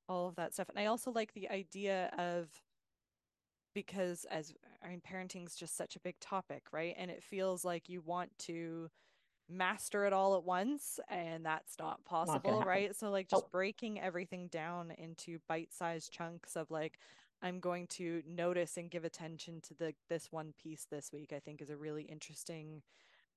[0.09, 2.49] all of that stuff and i also like the idea of
[3.75, 4.53] because as
[4.85, 8.03] i mean parenting is just such a big topic right and it feels like you
[8.03, 8.90] want to
[9.50, 12.94] master it all at once and that's not possible not right?
[12.96, 16.98] So like just breaking everything down into bite-sized chunks of like
[17.42, 21.38] i'm going to notice and give attention to the this one piece this week i
[21.38, 22.82] think is a really interesting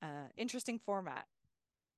[0.01, 1.25] uh interesting format.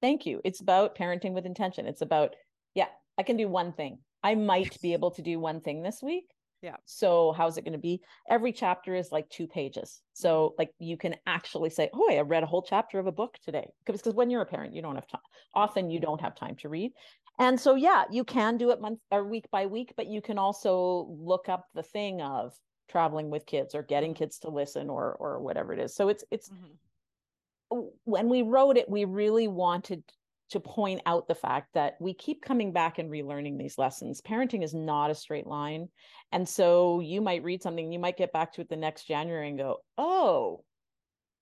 [0.02, 0.42] Thank you.
[0.44, 1.88] It's about parenting with intention.
[1.88, 2.36] It's about
[2.76, 4.00] yeah i can do one thing.
[4.24, 6.78] I might be able to do one thing this week yeah.
[6.86, 8.02] So how's it going to be?
[8.30, 10.02] Every chapter is like two pages.
[10.14, 13.38] So like you can actually say, "Oh, I read a whole chapter of a book
[13.44, 15.22] today." Because because when you're a parent, you don't have time.
[15.54, 16.92] Often you don't have time to read.
[17.38, 20.38] And so yeah, you can do it month or week by week, but you can
[20.38, 22.54] also look up the thing of
[22.90, 24.24] traveling with kids or getting mm-hmm.
[24.24, 25.94] kids to listen or or whatever it is.
[25.94, 27.88] So it's it's mm-hmm.
[28.06, 30.04] when we wrote it, we really wanted
[30.50, 34.22] to point out the fact that we keep coming back and relearning these lessons.
[34.22, 35.90] Parenting is not a straight line.
[36.32, 39.50] And so you might read something, you might get back to it the next January
[39.50, 40.64] and go, oh,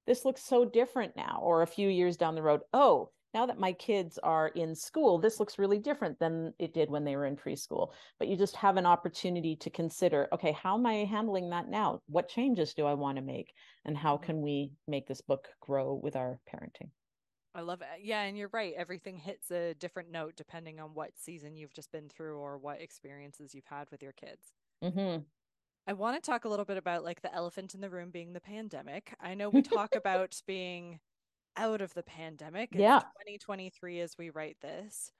[0.07, 1.39] this looks so different now.
[1.41, 5.17] Or a few years down the road, oh, now that my kids are in school,
[5.17, 7.89] this looks really different than it did when they were in preschool.
[8.19, 12.01] But you just have an opportunity to consider okay, how am I handling that now?
[12.07, 13.51] What changes do I want to make?
[13.85, 14.25] And how mm-hmm.
[14.25, 16.89] can we make this book grow with our parenting?
[17.55, 18.01] I love it.
[18.01, 18.73] Yeah, and you're right.
[18.75, 22.81] Everything hits a different note depending on what season you've just been through or what
[22.81, 24.53] experiences you've had with your kids.
[24.83, 25.21] Mm-hmm.
[25.85, 28.33] I want to talk a little bit about like the elephant in the room being
[28.33, 29.13] the pandemic.
[29.19, 30.99] I know we talk about being
[31.57, 32.69] out of the pandemic.
[32.71, 32.99] It's yeah.
[32.99, 35.11] 2023 as we write this.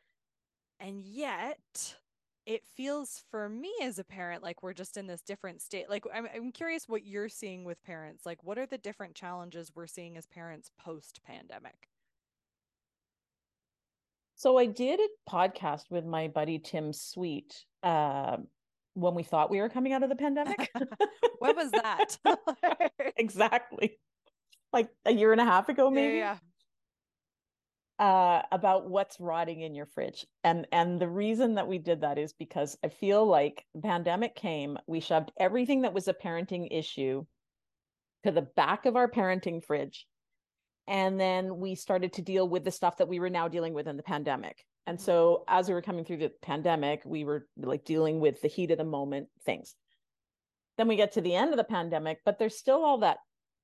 [0.79, 1.95] And yet
[2.45, 5.89] it feels for me as a parent like we're just in this different state.
[5.89, 8.25] Like I'm I'm curious what you're seeing with parents.
[8.25, 11.89] Like what are the different challenges we're seeing as parents post pandemic?
[14.43, 18.35] So I did a podcast with my buddy Tim Sweet uh,
[18.93, 20.69] when we thought we were coming out of the pandemic.
[21.39, 22.17] what was that?
[23.15, 23.97] exactly.
[24.73, 26.17] Like a year and a half ago, maybe.
[26.17, 26.35] Yeah.
[27.97, 30.25] Uh, about what's rotting in your fridge.
[30.43, 34.35] And and the reason that we did that is because I feel like the pandemic
[34.35, 37.23] came, we shoved everything that was a parenting issue
[38.25, 40.05] to the back of our parenting fridge
[40.87, 43.87] and then we started to deal with the stuff that we were now dealing with
[43.87, 44.65] in the pandemic.
[44.85, 45.05] And mm-hmm.
[45.05, 48.71] so as we were coming through the pandemic we were like dealing with the heat
[48.71, 49.75] of the moment things.
[50.77, 53.17] Then we get to the end of the pandemic but there's still all that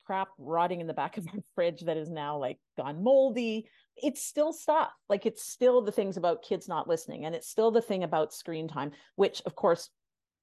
[0.06, 3.68] crap rotting in the back of our fridge that is now like gone moldy.
[3.96, 4.92] It's still stuff.
[5.10, 8.34] Like it's still the things about kids not listening and it's still the thing about
[8.34, 9.90] screen time which of course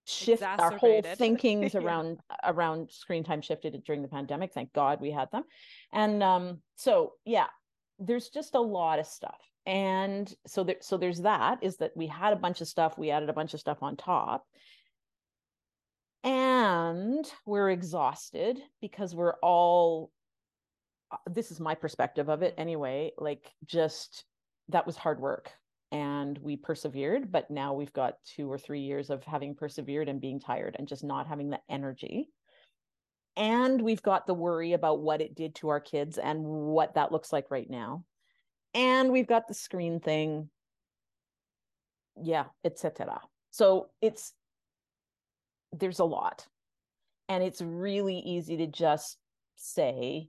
[0.06, 1.80] shift our whole thinkings yeah.
[1.84, 5.42] around around screen time shifted during the pandemic thank god we had them.
[5.92, 7.46] And um so yeah
[7.98, 9.40] there's just a lot of stuff.
[9.64, 13.10] And so there so there's that is that we had a bunch of stuff we
[13.10, 14.46] added a bunch of stuff on top.
[16.22, 20.10] And we're exhausted because we're all
[21.10, 24.24] uh, this is my perspective of it anyway like just
[24.68, 25.52] that was hard work
[25.92, 30.20] and we persevered but now we've got two or three years of having persevered and
[30.20, 32.28] being tired and just not having the energy.
[33.38, 37.12] And we've got the worry about what it did to our kids and what that
[37.12, 38.04] looks like right now.
[38.72, 40.48] And we've got the screen thing.
[42.22, 43.20] Yeah etc
[43.56, 44.34] so it's
[45.72, 46.46] there's a lot.
[47.30, 49.16] And it's really easy to just
[49.56, 50.28] say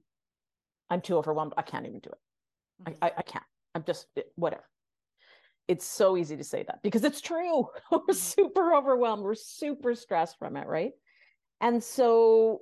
[0.90, 1.54] i'm too overwhelmed.
[1.58, 2.90] I can't even do it.
[2.90, 3.04] Mm-hmm.
[3.04, 3.44] I, I, I can't.
[3.76, 4.64] I'm just whatever
[5.68, 7.68] it's so easy to say that because it's true.
[7.92, 8.14] We're mm-hmm.
[8.14, 9.24] super overwhelmed.
[9.24, 10.92] We're super stressed from it right?
[11.60, 12.62] And so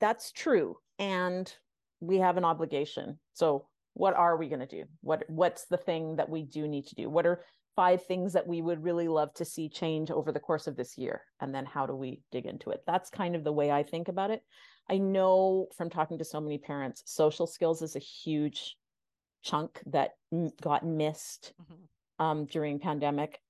[0.00, 1.52] that's true and
[2.00, 3.18] we have an obligation.
[3.32, 4.84] So what are we going to do?
[5.00, 7.08] What what's the thing that we do need to do?
[7.08, 7.42] What are
[7.74, 10.98] five things that we would really love to see change over the course of this
[10.98, 11.22] year?
[11.40, 12.82] And then how do we dig into it?
[12.86, 14.42] That's kind of the way i think about it.
[14.88, 18.76] I know from talking to so many parents social skills is a huge
[19.42, 20.12] chunk that
[20.60, 22.24] got missed mm-hmm.
[22.24, 23.40] um, during pandemic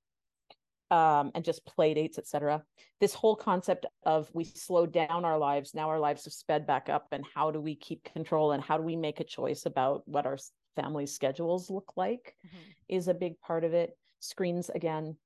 [0.91, 2.63] um, and just play dates etc
[3.01, 6.89] this whole concept of we slowed down our lives now our lives have sped back
[6.89, 10.03] up and how do we keep control and how do we make a choice about
[10.07, 10.39] what our
[10.77, 12.57] family schedules look like mm-hmm.
[12.89, 15.17] is a big part of it screens again.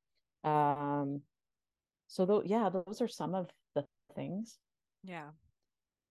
[0.44, 1.22] Um,
[2.08, 4.58] so though, yeah, those are some of the things.
[5.02, 5.30] Yeah,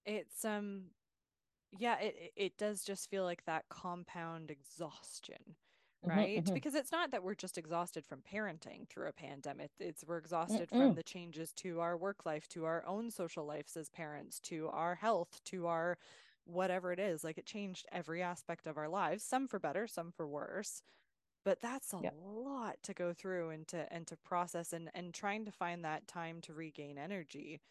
[0.06, 0.84] it's um,
[1.78, 5.56] yeah, it it does just feel like that compound exhaustion
[6.06, 6.54] mm-hmm, right mm-hmm.
[6.54, 10.70] because it's not that we're just exhausted from parenting through a pandemic it's we're exhausted
[10.70, 10.88] Mm-mm.
[10.88, 14.70] from the changes to our work life to our own social lives as parents to
[14.70, 15.98] our health to our
[16.46, 20.12] whatever it is like it changed every aspect of our lives some for better some
[20.12, 20.82] for worse
[21.46, 22.16] but that's a yep.
[22.22, 26.08] lot to go through and to and to process and and trying to find that
[26.08, 27.62] time to regain energy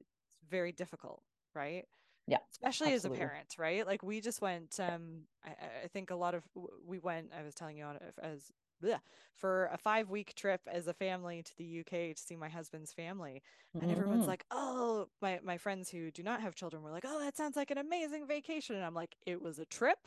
[0.00, 0.10] it's
[0.48, 1.22] very difficult
[1.54, 1.86] right
[2.28, 2.94] yeah especially absolutely.
[2.94, 5.50] as a parent right like we just went um I,
[5.84, 6.44] I think a lot of
[6.86, 9.00] we went i was telling you on as bleh,
[9.34, 12.92] for a five week trip as a family to the UK to see my husband's
[12.92, 13.42] family.
[13.74, 13.92] And mm-hmm.
[13.92, 17.36] everyone's like, oh, my, my friends who do not have children were like, oh, that
[17.36, 18.76] sounds like an amazing vacation.
[18.76, 19.98] And I'm like, it was a trip.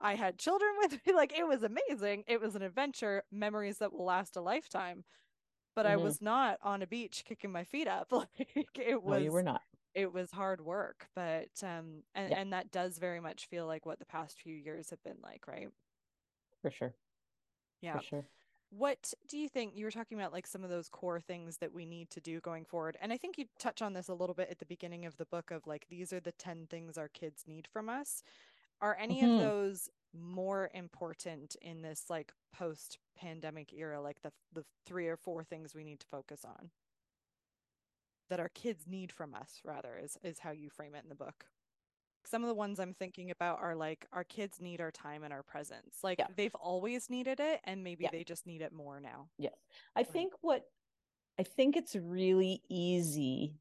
[0.00, 1.12] I had children with me.
[1.14, 2.24] Like, it was amazing.
[2.26, 5.04] It was an adventure, memories that will last a lifetime.
[5.76, 5.92] But mm-hmm.
[5.92, 8.10] I was not on a beach kicking my feet up.
[8.12, 9.18] Like, it was.
[9.18, 9.62] No, you were not
[9.94, 12.38] it was hard work but um and, yeah.
[12.38, 15.46] and that does very much feel like what the past few years have been like
[15.48, 15.68] right
[16.62, 16.94] for sure
[17.80, 17.98] yeah.
[17.98, 18.24] For sure.
[18.70, 19.72] What do you think?
[19.74, 22.40] You were talking about like some of those core things that we need to do
[22.40, 22.96] going forward.
[23.00, 25.24] And I think you touch on this a little bit at the beginning of the
[25.26, 28.22] book of like, these are the 10 things our kids need from us.
[28.80, 29.34] Are any mm-hmm.
[29.34, 35.16] of those more important in this like post pandemic era, like the, the three or
[35.16, 36.70] four things we need to focus on?
[38.30, 41.14] That our kids need from us, rather, is, is how you frame it in the
[41.14, 41.44] book
[42.24, 45.32] some of the ones I'm thinking about are like our kids need our time and
[45.32, 45.98] our presence.
[46.02, 46.26] Like yeah.
[46.36, 48.10] they've always needed it and maybe yeah.
[48.12, 49.28] they just need it more now.
[49.38, 49.50] Yeah.
[49.96, 50.64] I think what
[51.38, 53.54] I think it's really easy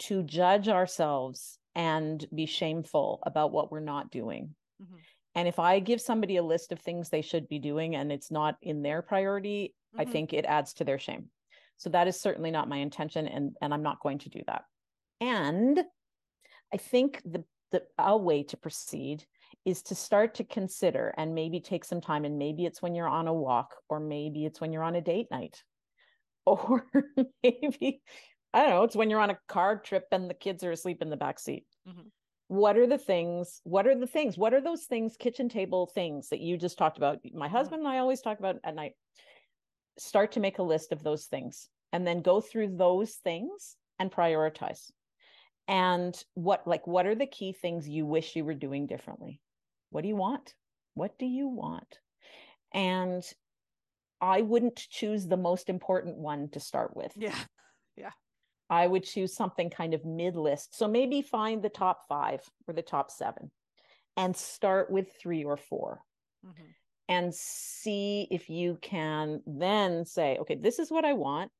[0.00, 4.54] to judge ourselves and be shameful about what we're not doing.
[4.82, 4.96] Mm-hmm.
[5.34, 8.30] And if I give somebody a list of things they should be doing and it's
[8.30, 10.00] not in their priority, mm-hmm.
[10.00, 11.30] I think it adds to their shame.
[11.78, 14.64] So that is certainly not my intention and and I'm not going to do that.
[15.20, 15.82] And
[16.72, 19.24] I think the the a way to proceed
[19.64, 23.08] is to start to consider and maybe take some time and maybe it's when you're
[23.08, 25.62] on a walk or maybe it's when you're on a date night
[26.46, 26.86] or
[27.42, 28.00] maybe
[28.54, 31.02] i don't know it's when you're on a car trip and the kids are asleep
[31.02, 32.08] in the back seat mm-hmm.
[32.46, 36.30] what are the things what are the things what are those things kitchen table things
[36.30, 37.56] that you just talked about my mm-hmm.
[37.56, 38.92] husband and i always talk about at night
[39.98, 44.10] start to make a list of those things and then go through those things and
[44.10, 44.90] prioritize.
[45.66, 49.40] And what like what are the key things you wish you were doing differently?
[49.90, 50.54] What do you want?
[50.94, 51.98] What do you want?
[52.72, 53.24] And
[54.20, 57.12] i wouldn't choose the most important one to start with.
[57.16, 57.38] Yeah.
[57.96, 58.10] Yeah.
[58.70, 62.74] I would choose something kind of mid list so maybe find the top 5 or
[62.74, 63.50] the top 7
[64.16, 66.00] and start with 3 or 4
[66.46, 66.64] mm-hmm.
[67.08, 71.50] And see if you can then say okay this is what i want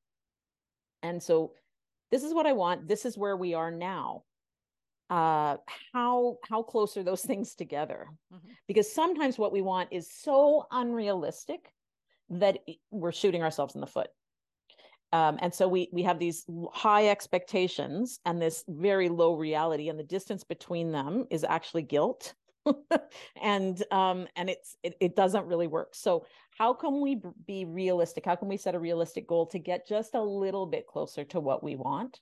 [1.01, 1.51] and so
[2.11, 2.87] this is what I want.
[2.87, 4.23] This is where we are now.
[5.09, 5.57] Uh,
[5.93, 8.07] how how close are those things together?
[8.33, 8.49] Mm-hmm.
[8.67, 11.71] Because sometimes what we want is so unrealistic
[12.29, 12.59] that
[12.91, 14.09] we're shooting ourselves in the foot.
[15.11, 19.99] Um, and so we we have these high expectations and this very low reality, and
[19.99, 22.35] the distance between them is actually guilt,
[23.41, 25.95] and um, and it's it, it doesn't really work.
[25.95, 26.25] So
[26.57, 28.25] how can we be realistic?
[28.25, 31.39] How can we set a realistic goal to get just a little bit closer to
[31.39, 32.19] what we want?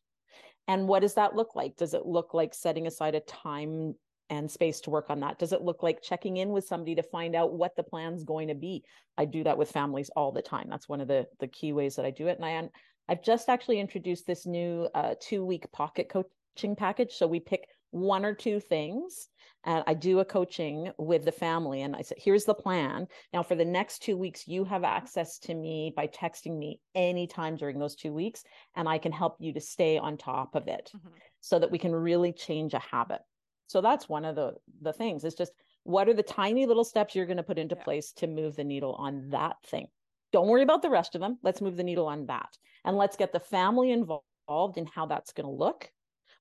[0.68, 1.78] And what does that look like?
[1.78, 3.96] Does it look like setting aside a time
[4.30, 5.40] and space to work on that?
[5.40, 8.50] Does it look like checking in with somebody to find out what the plan's going
[8.50, 8.84] to be?
[9.18, 10.68] I do that with families all the time.
[10.70, 12.38] That's one of the the key ways that I do it.
[12.38, 12.70] And I
[13.10, 17.14] I've just actually introduced this new uh, two week pocket coaching package.
[17.14, 17.68] So we pick
[18.02, 19.30] one or two things
[19.68, 23.06] and I do a coaching with the family and I said, here's the plan.
[23.34, 27.58] Now, for the next two weeks, you have access to me by texting me anytime
[27.58, 28.44] during those two weeks,
[28.76, 31.10] and I can help you to stay on top of it mm-hmm.
[31.42, 33.20] so that we can really change a habit.
[33.68, 35.26] So that's one of the the things.
[35.26, 35.52] It's just
[35.84, 37.84] what are the tiny little steps you're going to put into yeah.
[37.84, 39.88] place to move the needle on that thing.
[40.32, 41.40] Don't worry about the rest of them.
[41.44, 42.58] Let's move the needle on that.
[42.86, 45.92] And let's get the family involved in how that's going to look.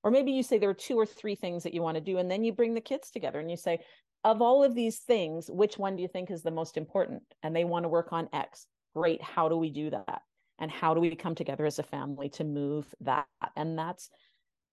[0.07, 2.19] Or maybe you say there are two or three things that you want to do,
[2.19, 3.81] and then you bring the kids together and you say,
[4.23, 7.25] of all of these things, which one do you think is the most important?
[7.43, 8.69] And they want to work on X.
[8.95, 9.21] Great.
[9.21, 10.23] How do we do that?
[10.61, 13.27] And how do we come together as a family to move that?
[13.57, 14.09] And that's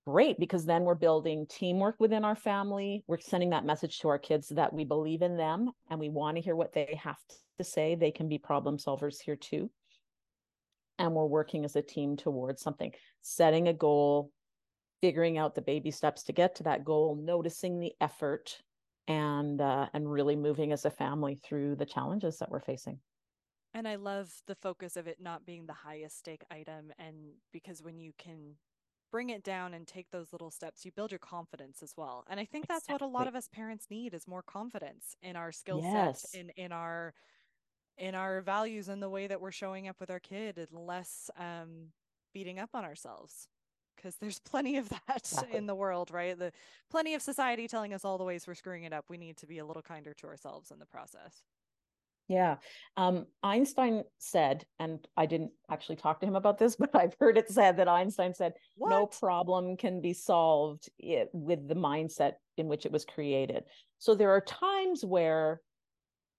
[0.05, 3.03] great because then we're building teamwork within our family.
[3.07, 6.37] We're sending that message to our kids that we believe in them and we want
[6.37, 7.17] to hear what they have
[7.57, 7.95] to say.
[7.95, 9.71] They can be problem solvers here too.
[10.99, 12.91] And we're working as a team towards something,
[13.23, 14.29] setting a goal,
[15.03, 18.61] figuring out the baby steps to get to that goal, noticing the effort,
[19.09, 22.97] and uh, and really moving as a family through the challenges that we're facing.
[23.73, 27.83] And I love the focus of it not being the highest stake item, and because
[27.83, 28.55] when you can
[29.11, 32.23] bring it down and take those little steps, you build your confidence as well.
[32.29, 33.05] And I think that's exactly.
[33.05, 36.31] what a lot of us parents need is more confidence in our skill yes.
[36.31, 37.13] set, in in our
[37.97, 41.29] in our values and the way that we're showing up with our kid and less
[41.37, 41.89] um,
[42.33, 43.49] beating up on ourselves
[43.95, 46.51] because there's plenty of that in the world right the
[46.89, 49.47] plenty of society telling us all the ways we're screwing it up we need to
[49.47, 51.43] be a little kinder to ourselves in the process
[52.29, 52.55] yeah.
[52.95, 57.37] Um, Einstein said, and I didn't actually talk to him about this, but I've heard
[57.37, 58.89] it said that Einstein said, what?
[58.89, 63.63] no problem can be solved it, with the mindset in which it was created.
[63.99, 65.61] So there are times where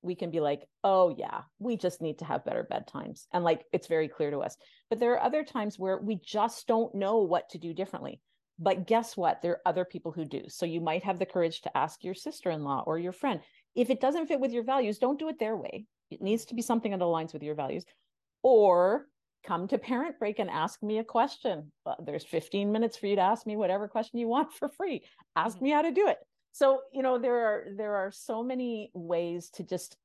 [0.04, 3.26] we can be like, oh, yeah, we just need to have better bedtimes.
[3.32, 4.56] And like, it's very clear to us.
[4.90, 8.20] But there are other times where we just don't know what to do differently.
[8.58, 9.42] But guess what?
[9.42, 10.42] There are other people who do.
[10.48, 13.40] So you might have the courage to ask your sister in law or your friend,
[13.74, 15.86] if it doesn't fit with your values, don't do it their way.
[16.10, 17.84] It needs to be something that aligns with your values.
[18.42, 19.08] Or
[19.44, 21.72] come to parent break and ask me a question.
[21.84, 25.04] Well, there's 15 minutes for you to ask me whatever question you want for free.
[25.34, 25.64] Ask mm-hmm.
[25.64, 26.18] me how to do it.
[26.54, 29.96] So, you know, there are there are so many ways to just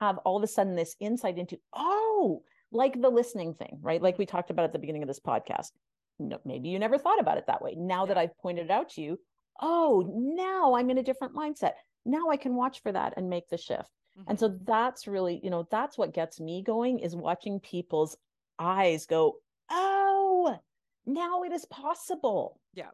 [0.00, 4.02] have all of a sudden this insight into, oh, like the listening thing, right?
[4.02, 5.70] Like we talked about at the beginning of this podcast.
[6.18, 7.74] No, maybe you never thought about it that way.
[7.76, 9.18] Now that I've pointed it out to you,
[9.60, 11.72] oh, now I'm in a different mindset
[12.04, 13.90] now I can watch for that and make the shift.
[14.18, 14.30] Mm-hmm.
[14.30, 14.64] And so mm-hmm.
[14.64, 18.16] that's really, you know, that's what gets me going is watching people's
[18.58, 19.36] eyes go,
[19.70, 20.58] oh,
[21.06, 22.60] now it is possible.
[22.74, 22.90] Yeah.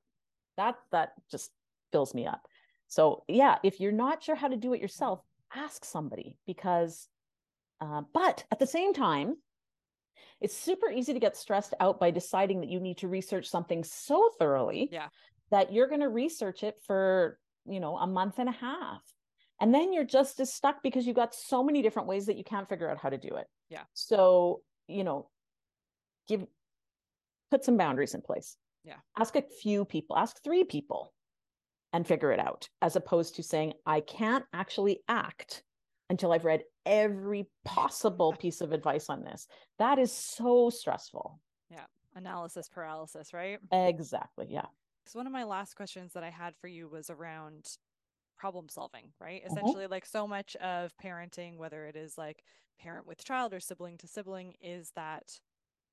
[0.57, 1.51] That that just
[1.93, 2.47] fills me up.
[2.91, 5.21] So yeah, if you're not sure how to do it yourself,
[5.55, 7.09] ask somebody because
[7.81, 9.37] uh, but at the same time,
[10.43, 13.83] it's super easy to get stressed out by deciding that you need to research something
[13.85, 15.07] so thoroughly yeah.
[15.51, 19.03] that you're going to research it for you know, a month and a half.
[19.61, 22.45] And then you're just as stuck because you've got so many different ways that you
[22.45, 23.47] can't figure out how to do it.
[23.69, 23.83] Yeah.
[23.93, 25.29] So, you know,
[26.29, 26.47] give
[27.51, 28.57] put some boundaries in place.
[28.85, 28.97] Yeah.
[29.19, 31.13] Ask a few people, ask three people
[31.93, 35.63] and figure it out, as opposed to saying, I can't actually act
[36.09, 39.47] until I've read every possible piece of advice on this.
[39.79, 41.41] That is so stressful.
[41.71, 41.87] Yeah.
[42.15, 43.59] Analysis paralysis, right?
[43.73, 44.47] Exactly.
[44.51, 44.67] Yeah.
[45.03, 47.67] Because one of my last questions that I had for you was around
[48.37, 49.43] problem solving, right?
[49.45, 49.57] Mm-hmm.
[49.57, 52.43] Essentially, like so much of parenting, whether it is like
[52.81, 55.39] parent with child or sibling to sibling, is that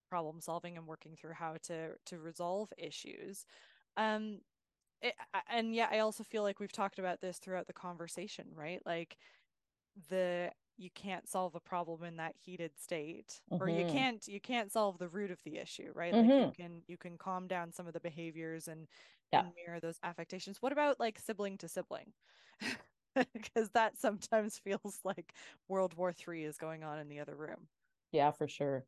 [0.09, 3.45] problem solving and working through how to to resolve issues.
[3.97, 4.39] Um,
[5.01, 5.13] it,
[5.49, 8.81] and yeah, I also feel like we've talked about this throughout the conversation, right?
[8.85, 9.17] Like
[10.09, 13.61] the you can't solve a problem in that heated state mm-hmm.
[13.61, 13.95] or you mm-hmm.
[13.95, 16.29] can't you can't solve the root of the issue right mm-hmm.
[16.29, 16.61] like you mm-hmm.
[16.61, 18.87] can you can calm down some of the behaviors and,
[19.33, 19.39] yeah.
[19.39, 22.13] and mirror those affectations what about like sibling to sibling
[23.33, 25.33] because that sometimes feels like
[25.67, 27.67] world war three is going on in the other room
[28.11, 28.85] yeah for sure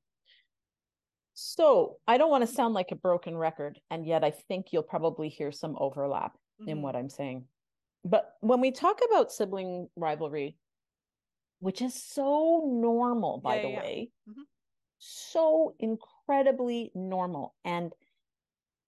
[1.42, 4.84] So I don't want to sound like a broken record, and yet I think you'll
[4.84, 6.70] probably hear some overlap mm-hmm.
[6.70, 7.46] in what I'm saying.
[8.04, 10.58] But when we talk about sibling rivalry,
[11.60, 13.80] which is so normal, by yeah, the yeah.
[13.80, 14.42] way, mm-hmm.
[14.98, 17.56] so incredibly normal.
[17.64, 17.94] And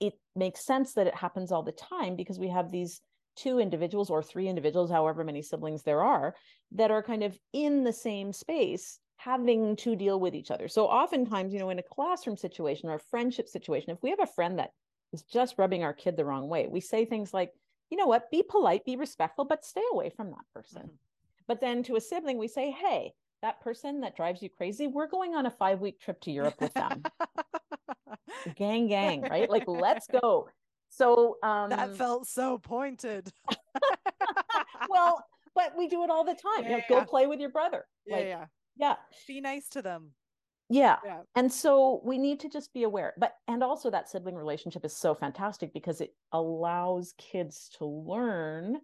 [0.02, 3.00] it makes sense that it happens all the time because we have these
[3.38, 6.36] two individuals or three individuals, however many siblings there are,
[6.74, 10.68] that are kind of in the same space having to deal with each other.
[10.68, 14.20] So oftentimes, you know, in a classroom situation or a friendship situation, if we have
[14.20, 14.72] a friend that
[15.14, 17.54] is just rubbing our kid the wrong way, we say things like,
[17.92, 20.82] you know what, be polite, be respectful, but stay away from that person.
[20.82, 20.96] Mm-hmm.
[21.48, 25.08] But then to a sibling, we say, hey, that person that drives you crazy, we're
[25.08, 27.04] going on a five week trip to Europe with them.
[28.56, 29.50] gang, gang, right?
[29.50, 30.50] Like, let's go.
[30.90, 33.30] So um, that felt so pointed.
[34.90, 36.64] well, but we do it all the time.
[36.64, 37.00] Yeah, you know, yeah.
[37.02, 37.86] Go play with your brother.
[38.08, 38.28] Like, yeah.
[38.28, 38.46] Yeah.
[38.78, 38.96] Yeah
[39.28, 40.12] be nice to them.
[40.70, 40.98] Yeah.
[41.06, 41.22] yeah.
[41.36, 43.14] And so we need to just be aware.
[43.18, 48.78] But and also that sibling relationship is so fantastic because it allows kids to learn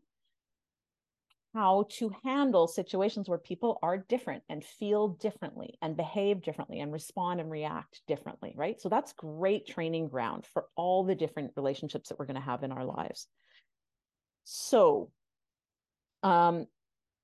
[1.54, 6.92] how to handle situations where people are different and feel differently and behave differently and
[6.92, 8.80] respond and react differently, right?
[8.82, 12.64] So that's great training ground for all the different relationships that we're going to have
[12.64, 13.28] in our lives.
[14.44, 15.10] So,
[16.22, 16.68] um,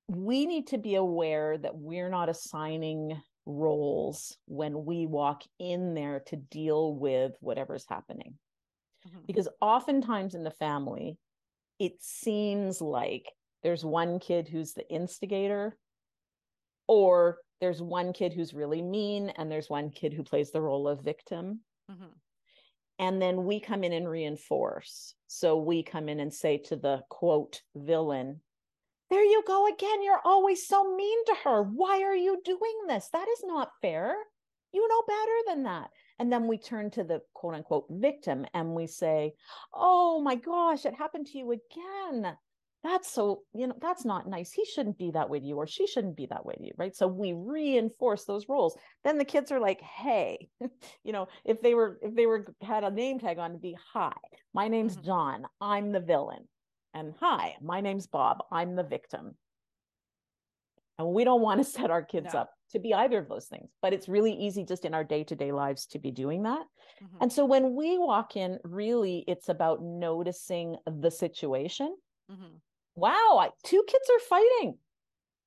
[0.08, 6.22] we need to be aware that we're not assigning roles when we walk in there
[6.26, 8.34] to deal with whatever's happening.
[9.06, 9.20] Mm-hmm.
[9.26, 11.18] Because oftentimes in the family,
[11.78, 13.30] it seems like
[13.62, 15.76] there's one kid who's the instigator,
[16.86, 20.86] or there's one kid who's really mean, and there's one kid who plays the role
[20.86, 21.60] of victim.
[21.90, 22.04] Mm-hmm.
[22.98, 25.14] And then we come in and reinforce.
[25.26, 28.40] So we come in and say to the quote villain,
[29.14, 30.02] there you go again.
[30.02, 31.62] You're always so mean to her.
[31.62, 33.08] Why are you doing this?
[33.12, 34.12] That is not fair.
[34.72, 35.90] You know better than that.
[36.18, 39.34] And then we turn to the quote unquote victim and we say,
[39.72, 42.36] Oh my gosh, it happened to you again.
[42.82, 44.50] That's so, you know, that's not nice.
[44.50, 46.72] He shouldn't be that with you, or she shouldn't be that with you.
[46.76, 46.94] Right.
[46.94, 48.76] So we reinforce those roles.
[49.04, 50.48] Then the kids are like, Hey,
[51.04, 53.76] you know, if they were, if they were had a name tag on to be,
[53.92, 54.12] Hi,
[54.52, 55.06] my name's mm-hmm.
[55.06, 55.46] John.
[55.60, 56.48] I'm the villain
[56.94, 58.38] and hi, my name's Bob.
[58.50, 59.34] I'm the victim.
[60.98, 62.40] And we don't want to set our kids no.
[62.40, 65.24] up to be either of those things, but it's really easy just in our day
[65.24, 66.62] to day lives to be doing that.
[67.02, 67.16] Mm-hmm.
[67.20, 71.94] And so when we walk in, really, it's about noticing the situation.
[72.30, 72.56] Mm-hmm.
[72.96, 74.78] Wow, I, two kids are fighting.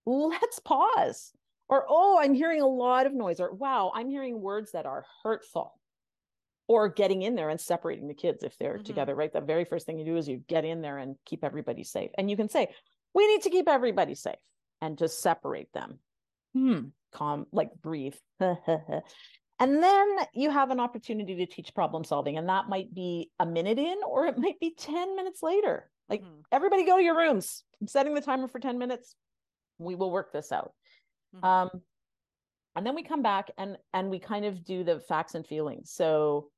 [0.05, 1.31] Let's pause.
[1.69, 3.41] Or, oh, I'm hearing a lot of noise.
[3.41, 5.76] Or, wow, I'm hearing words that are hurtful
[6.67, 8.83] or getting in there and separating the kids if they're mm-hmm.
[8.83, 9.31] together, right?
[9.31, 12.11] The very first thing you do is you get in there and keep everybody safe.
[12.17, 12.67] And you can say,
[13.13, 14.35] we need to keep everybody safe
[14.81, 15.99] and just separate them.
[16.53, 16.79] Hmm,
[17.13, 18.15] calm, like breathe.
[18.39, 19.01] and
[19.59, 22.37] then you have an opportunity to teach problem solving.
[22.37, 25.89] And that might be a minute in, or it might be 10 minutes later.
[26.09, 26.41] Like, mm-hmm.
[26.51, 27.63] everybody go to your rooms.
[27.81, 29.15] I'm setting the timer for 10 minutes.
[29.77, 30.73] We will work this out.
[31.35, 31.45] Mm-hmm.
[31.45, 31.81] Um,
[32.75, 35.91] and then we come back and and we kind of do the facts and feelings.
[35.91, 36.51] So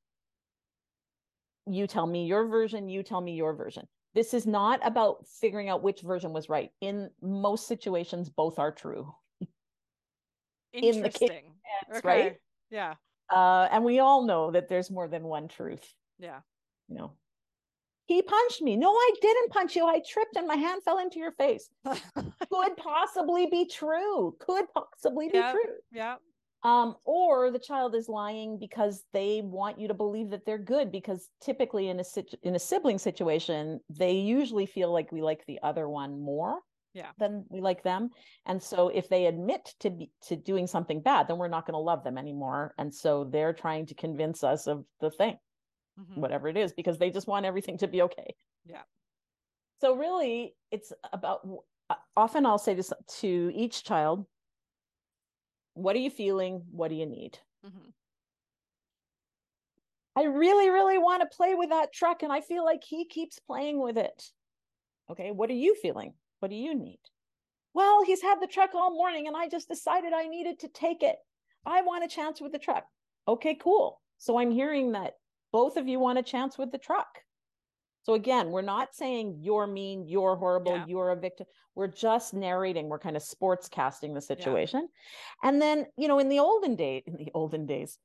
[1.74, 3.88] you tell me your version, you tell me your version.
[4.16, 6.72] This is not about figuring out which version was right.
[6.82, 9.14] In most situations, both are true.
[10.74, 10.98] Interesting.
[10.98, 12.08] In the case, okay.
[12.08, 12.36] right?
[12.72, 12.96] Yeah.
[13.30, 15.94] Uh, and we all know that there's more than one truth.
[16.18, 16.40] Yeah.
[16.88, 17.12] You know,
[18.06, 18.76] he punched me.
[18.76, 19.86] No, I didn't punch you.
[19.86, 21.70] I tripped and my hand fell into your face.
[21.86, 24.36] Could possibly be true.
[24.40, 25.62] Could possibly be yeah, true.
[25.92, 26.16] Yeah
[26.64, 30.92] um, or the child is lying because they want you to believe that they're good
[30.92, 32.04] because typically in a
[32.44, 36.60] in a sibling situation they usually feel like we like the other one more
[36.94, 37.12] yeah.
[37.18, 38.10] than we like them
[38.46, 41.76] and so if they admit to be, to doing something bad then we're not going
[41.76, 45.38] to love them anymore and so they're trying to convince us of the thing
[46.00, 46.20] mm-hmm.
[46.20, 48.36] whatever it is because they just want everything to be okay
[48.66, 48.82] yeah
[49.80, 51.48] so really it's about
[52.18, 54.26] often i'll say this to each child
[55.74, 56.64] what are you feeling?
[56.72, 57.38] What do you need?
[57.66, 57.90] Mm-hmm.
[60.16, 63.40] I really, really want to play with that truck, and I feel like he keeps
[63.40, 64.24] playing with it.
[65.10, 66.14] Okay, what are you feeling?
[66.40, 67.00] What do you need?
[67.74, 71.04] Well, he's had the truck all morning, and I just decided I needed to take
[71.04, 71.16] it.
[71.66, 72.86] I want a chance with the truck.
[73.28, 74.02] Okay, cool.
[74.18, 75.14] So I'm hearing that
[75.52, 77.08] both of you want a chance with the truck.
[78.04, 80.86] So again, we're not saying you're mean, you're horrible, yeah.
[80.88, 81.46] you're a victim.
[81.76, 84.88] We're just narrating, we're kind of sports casting the situation.
[85.44, 85.50] Yeah.
[85.50, 87.98] And then, you know, in the olden day, in the olden days,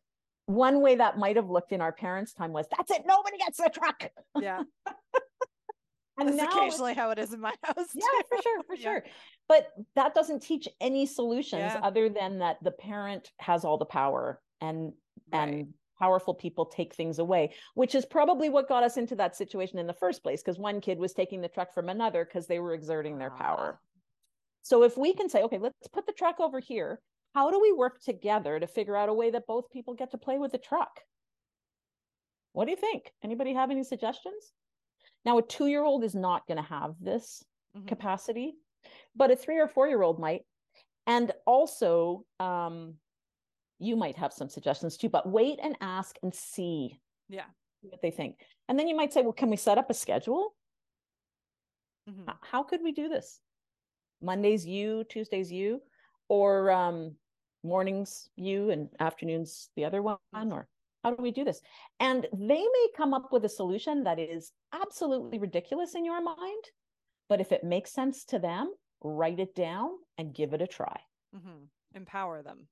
[0.47, 3.59] one way that might have looked in our parents' time was that's it, nobody gets
[3.59, 4.11] the truck.
[4.41, 4.63] Yeah.
[6.19, 7.89] and that's occasionally how it is in my house.
[7.95, 8.83] Yeah, for sure, for yeah.
[8.83, 9.05] sure.
[9.49, 14.41] But that doesn't teach any solutions other than that the parent has all the power
[14.61, 14.93] and
[15.33, 15.49] right.
[15.49, 19.79] and powerful people take things away, which is probably what got us into that situation
[19.79, 20.43] in the first place.
[20.43, 23.81] Because one kid was taking the truck from another because they were exerting their power.
[24.63, 27.01] So if we can say, okay, let's put the truck over here,
[27.35, 30.19] how do we work together to figure out a way that both people get to
[30.19, 31.01] play with the truck?
[32.53, 33.13] What do you think?
[33.23, 34.53] Anybody have any suggestions?
[35.25, 37.45] Now, a two year old is not going to have this
[37.77, 37.87] mm-hmm.
[37.87, 38.55] capacity,
[39.17, 40.43] but a three or four year old might.
[41.07, 42.95] And also, um,
[43.79, 47.01] you might have some suggestions too, but wait and ask and see.
[47.29, 47.47] Yeah.
[47.83, 48.37] What they think.
[48.69, 50.55] And then you might say, well, can we set up a schedule?
[52.09, 52.31] Mm-hmm.
[52.41, 53.41] How could we do this?
[54.23, 55.83] Mondays, you, Tuesdays, you,
[56.29, 57.15] or um,
[57.63, 60.67] mornings, you, and afternoons, the other one, or
[61.03, 61.61] how do we do this?
[62.01, 66.65] And they may come up with a solution that is absolutely ridiculous in your mind,
[67.29, 68.73] but if it makes sense to them,
[69.03, 70.99] write it down and give it a try.
[71.37, 71.65] Mm-hmm.
[71.95, 72.67] Empower them.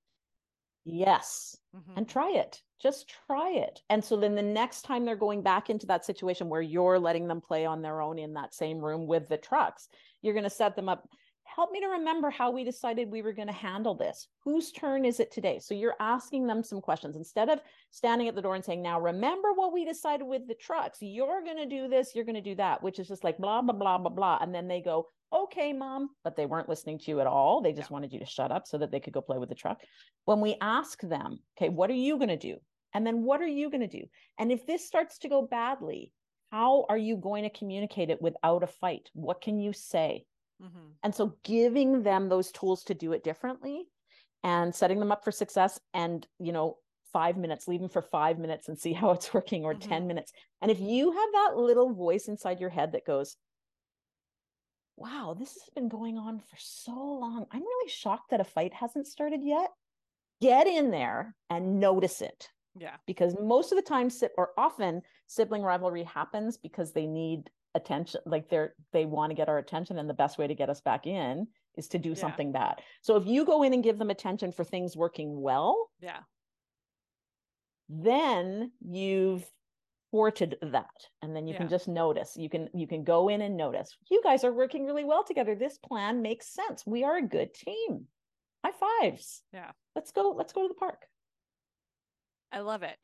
[0.85, 1.57] Yes.
[1.77, 1.99] Mm-hmm.
[1.99, 2.61] And try it.
[2.81, 3.81] Just try it.
[3.89, 7.29] And so then the next time they're going back into that situation where you're letting
[7.29, 9.89] them play on their own in that same room with the trucks,
[10.21, 11.09] you're going to set them up
[11.45, 14.29] help me to remember how we decided we were going to handle this.
[14.45, 15.59] Whose turn is it today?
[15.59, 17.61] So you're asking them some questions instead of
[17.91, 20.99] standing at the door and saying, Now remember what we decided with the trucks.
[21.01, 23.63] You're going to do this, you're going to do that, which is just like blah,
[23.63, 24.39] blah, blah, blah, blah.
[24.41, 26.11] And then they go, Okay, mom.
[26.25, 27.61] But they weren't listening to you at all.
[27.61, 27.95] They just yeah.
[27.95, 29.81] wanted you to shut up so that they could go play with the truck.
[30.25, 32.57] When we ask them, Okay, what are you going to do?
[32.95, 34.05] And then what are you going to do?
[34.39, 36.13] And if this starts to go badly,
[36.51, 39.09] how are you going to communicate it without a fight?
[39.15, 40.27] What can you say?
[40.63, 40.91] Mm-hmm.
[41.03, 43.85] And so giving them those tools to do it differently
[44.45, 46.77] and setting them up for success and, you know,
[47.13, 49.89] five minutes, leave them for five minutes and see how it's working or mm-hmm.
[49.89, 50.33] 10 minutes.
[50.61, 53.37] And if you have that little voice inside your head that goes,
[54.97, 57.47] wow, this has been going on for so long.
[57.51, 59.71] I'm really shocked that a fight hasn't started yet.
[60.41, 62.49] Get in there and notice it.
[62.79, 62.97] Yeah.
[63.07, 68.49] Because most of the time, or often, sibling rivalry happens because they need attention like
[68.49, 71.07] they're they want to get our attention and the best way to get us back
[71.07, 72.15] in is to do yeah.
[72.15, 75.89] something bad so if you go in and give them attention for things working well
[76.01, 76.19] yeah
[77.89, 79.45] then you've
[80.13, 81.09] thwarted that.
[81.23, 81.59] And then you yeah.
[81.59, 84.87] can just notice you can you can go in and notice you guys are working
[84.87, 85.57] really well together.
[85.57, 86.85] This plan makes sense.
[86.87, 88.07] We are a good team.
[88.65, 89.43] High fives.
[89.53, 89.73] Yeah.
[89.97, 91.07] Let's go let's go to the park.
[92.53, 92.99] I love it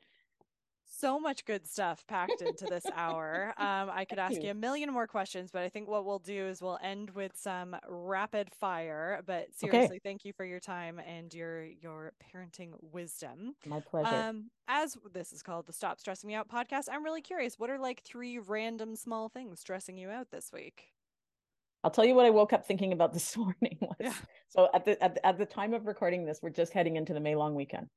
[0.99, 3.55] so much good stuff packed into this hour.
[3.69, 4.45] Um, I could ask you.
[4.45, 4.51] you.
[4.51, 7.77] a million more questions, but I think what we'll do is we'll end with some
[7.89, 9.21] rapid fire.
[9.27, 10.01] But seriously, okay.
[10.03, 13.55] thank you for your time and your your parenting wisdom.
[13.67, 14.15] My pleasure.
[14.15, 17.59] Um, as this is called the Stop Stressing Me Out podcast, I'm really curious.
[17.59, 20.93] What are like three random small things stressing you out this week?
[21.85, 24.13] I'll tell you what I woke up thinking about this morning was yeah.
[24.49, 27.13] so at the, at the at the time of recording this, we're just heading into
[27.13, 27.89] the May long weekend.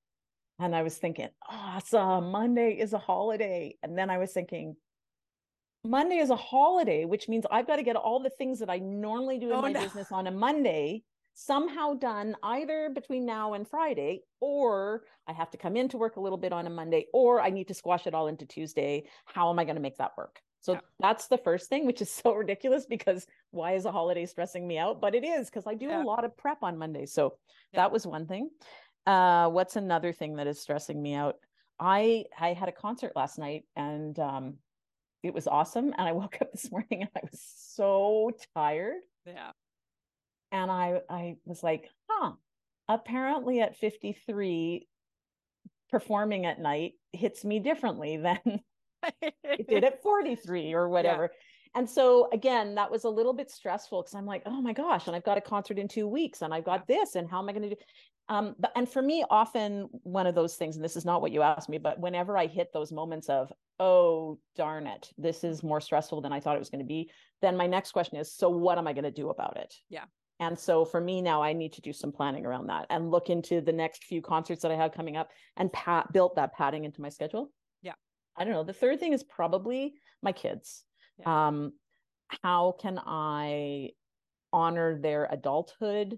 [0.61, 3.75] And I was thinking, awesome, Monday is a holiday.
[3.81, 4.75] And then I was thinking,
[5.83, 8.77] Monday is a holiday, which means I've got to get all the things that I
[8.77, 9.81] normally do in oh, my no.
[9.81, 11.01] business on a Monday
[11.33, 16.17] somehow done either between now and Friday, or I have to come in to work
[16.17, 19.05] a little bit on a Monday, or I need to squash it all into Tuesday.
[19.25, 20.41] How am I going to make that work?
[20.59, 20.79] So yeah.
[20.99, 24.77] that's the first thing, which is so ridiculous because why is a holiday stressing me
[24.77, 25.01] out?
[25.01, 26.03] But it is because I do yeah.
[26.03, 27.07] a lot of prep on Monday.
[27.07, 27.37] So
[27.73, 27.81] yeah.
[27.81, 28.49] that was one thing.
[29.05, 31.35] Uh, what's another thing that is stressing me out?
[31.79, 34.57] I I had a concert last night and um,
[35.23, 35.93] it was awesome.
[35.97, 39.01] And I woke up this morning and I was so tired.
[39.25, 39.51] Yeah.
[40.51, 42.33] And I I was like, huh.
[42.87, 44.85] Apparently at 53,
[45.89, 48.39] performing at night hits me differently than
[49.21, 51.23] it did at 43 or whatever.
[51.31, 51.37] Yeah.
[51.73, 55.07] And so again, that was a little bit stressful because I'm like, oh my gosh,
[55.07, 57.47] and I've got a concert in two weeks, and I've got this, and how am
[57.47, 57.81] I going to do?
[58.31, 61.33] Um, but and for me, often one of those things, and this is not what
[61.33, 65.63] you asked me, but whenever I hit those moments of, oh darn it, this is
[65.63, 67.11] more stressful than I thought it was going to be,
[67.41, 69.73] then my next question is, so what am I going to do about it?
[69.89, 70.05] Yeah.
[70.39, 73.29] And so for me now, I need to do some planning around that and look
[73.29, 76.85] into the next few concerts that I have coming up and pat built that padding
[76.85, 77.51] into my schedule.
[77.81, 77.95] Yeah.
[78.37, 78.63] I don't know.
[78.63, 80.85] The third thing is probably my kids.
[81.19, 81.47] Yeah.
[81.47, 81.73] Um,
[82.43, 83.89] how can I
[84.53, 86.17] honor their adulthood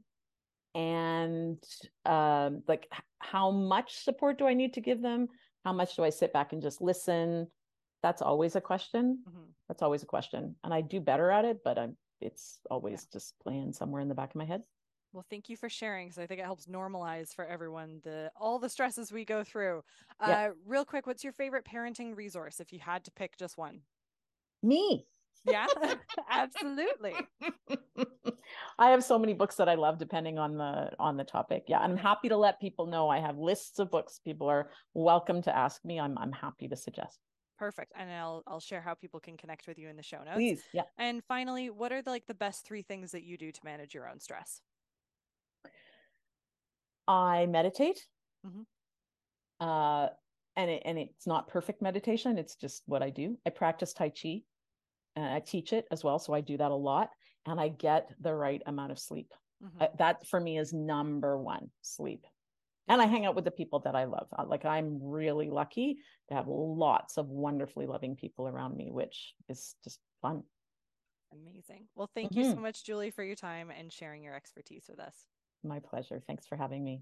[0.76, 1.64] and
[2.06, 5.28] um, like how much support do i need to give them
[5.64, 7.48] how much do i sit back and just listen
[8.02, 9.46] that's always a question mm-hmm.
[9.68, 13.20] that's always a question and i do better at it but i'm it's always yeah.
[13.20, 14.64] just playing somewhere in the back of my head
[15.14, 18.58] well, thank you for sharing because I think it helps normalize for everyone the all
[18.58, 19.84] the stresses we go through.
[20.20, 20.48] Yeah.
[20.48, 23.82] Uh, real quick, what's your favorite parenting resource if you had to pick just one?
[24.64, 25.06] Me.
[25.46, 25.68] Yeah,
[26.30, 27.16] absolutely.
[28.80, 31.66] I have so many books that I love depending on the on the topic.
[31.68, 34.20] Yeah, I'm happy to let people know I have lists of books.
[34.24, 36.00] People are welcome to ask me.
[36.00, 37.20] I'm I'm happy to suggest.
[37.58, 37.94] Perfect.
[37.96, 40.36] And I'll I'll share how people can connect with you in the show notes.
[40.36, 40.64] Please.
[40.74, 40.84] Yeah.
[40.98, 43.94] And finally, what are the, like the best three things that you do to manage
[43.94, 44.62] your own stress?
[47.08, 48.06] I meditate.
[48.46, 48.62] mm-hmm.
[49.60, 50.10] Uh
[50.56, 53.38] and it, and it's not perfect meditation, it's just what I do.
[53.46, 54.44] I practice tai chi.
[55.16, 57.10] And I teach it as well, so I do that a lot
[57.46, 59.34] and I get the right amount of sleep.
[59.60, 59.82] Mhm.
[59.82, 62.26] Uh, that for me is number 1, sleep.
[62.88, 64.28] And I hang out with the people that I love.
[64.38, 65.98] Uh, Like I'm really lucky
[66.30, 70.44] to have lots of wonderfully loving people around me, which is just fun.
[71.32, 71.90] Amazing.
[71.96, 72.62] Well, thank you so Mhm.
[72.62, 75.28] much, Julie, for your time and sharing your expertise with us.
[75.64, 76.20] My pleasure.
[76.20, 77.02] Thanks for having me.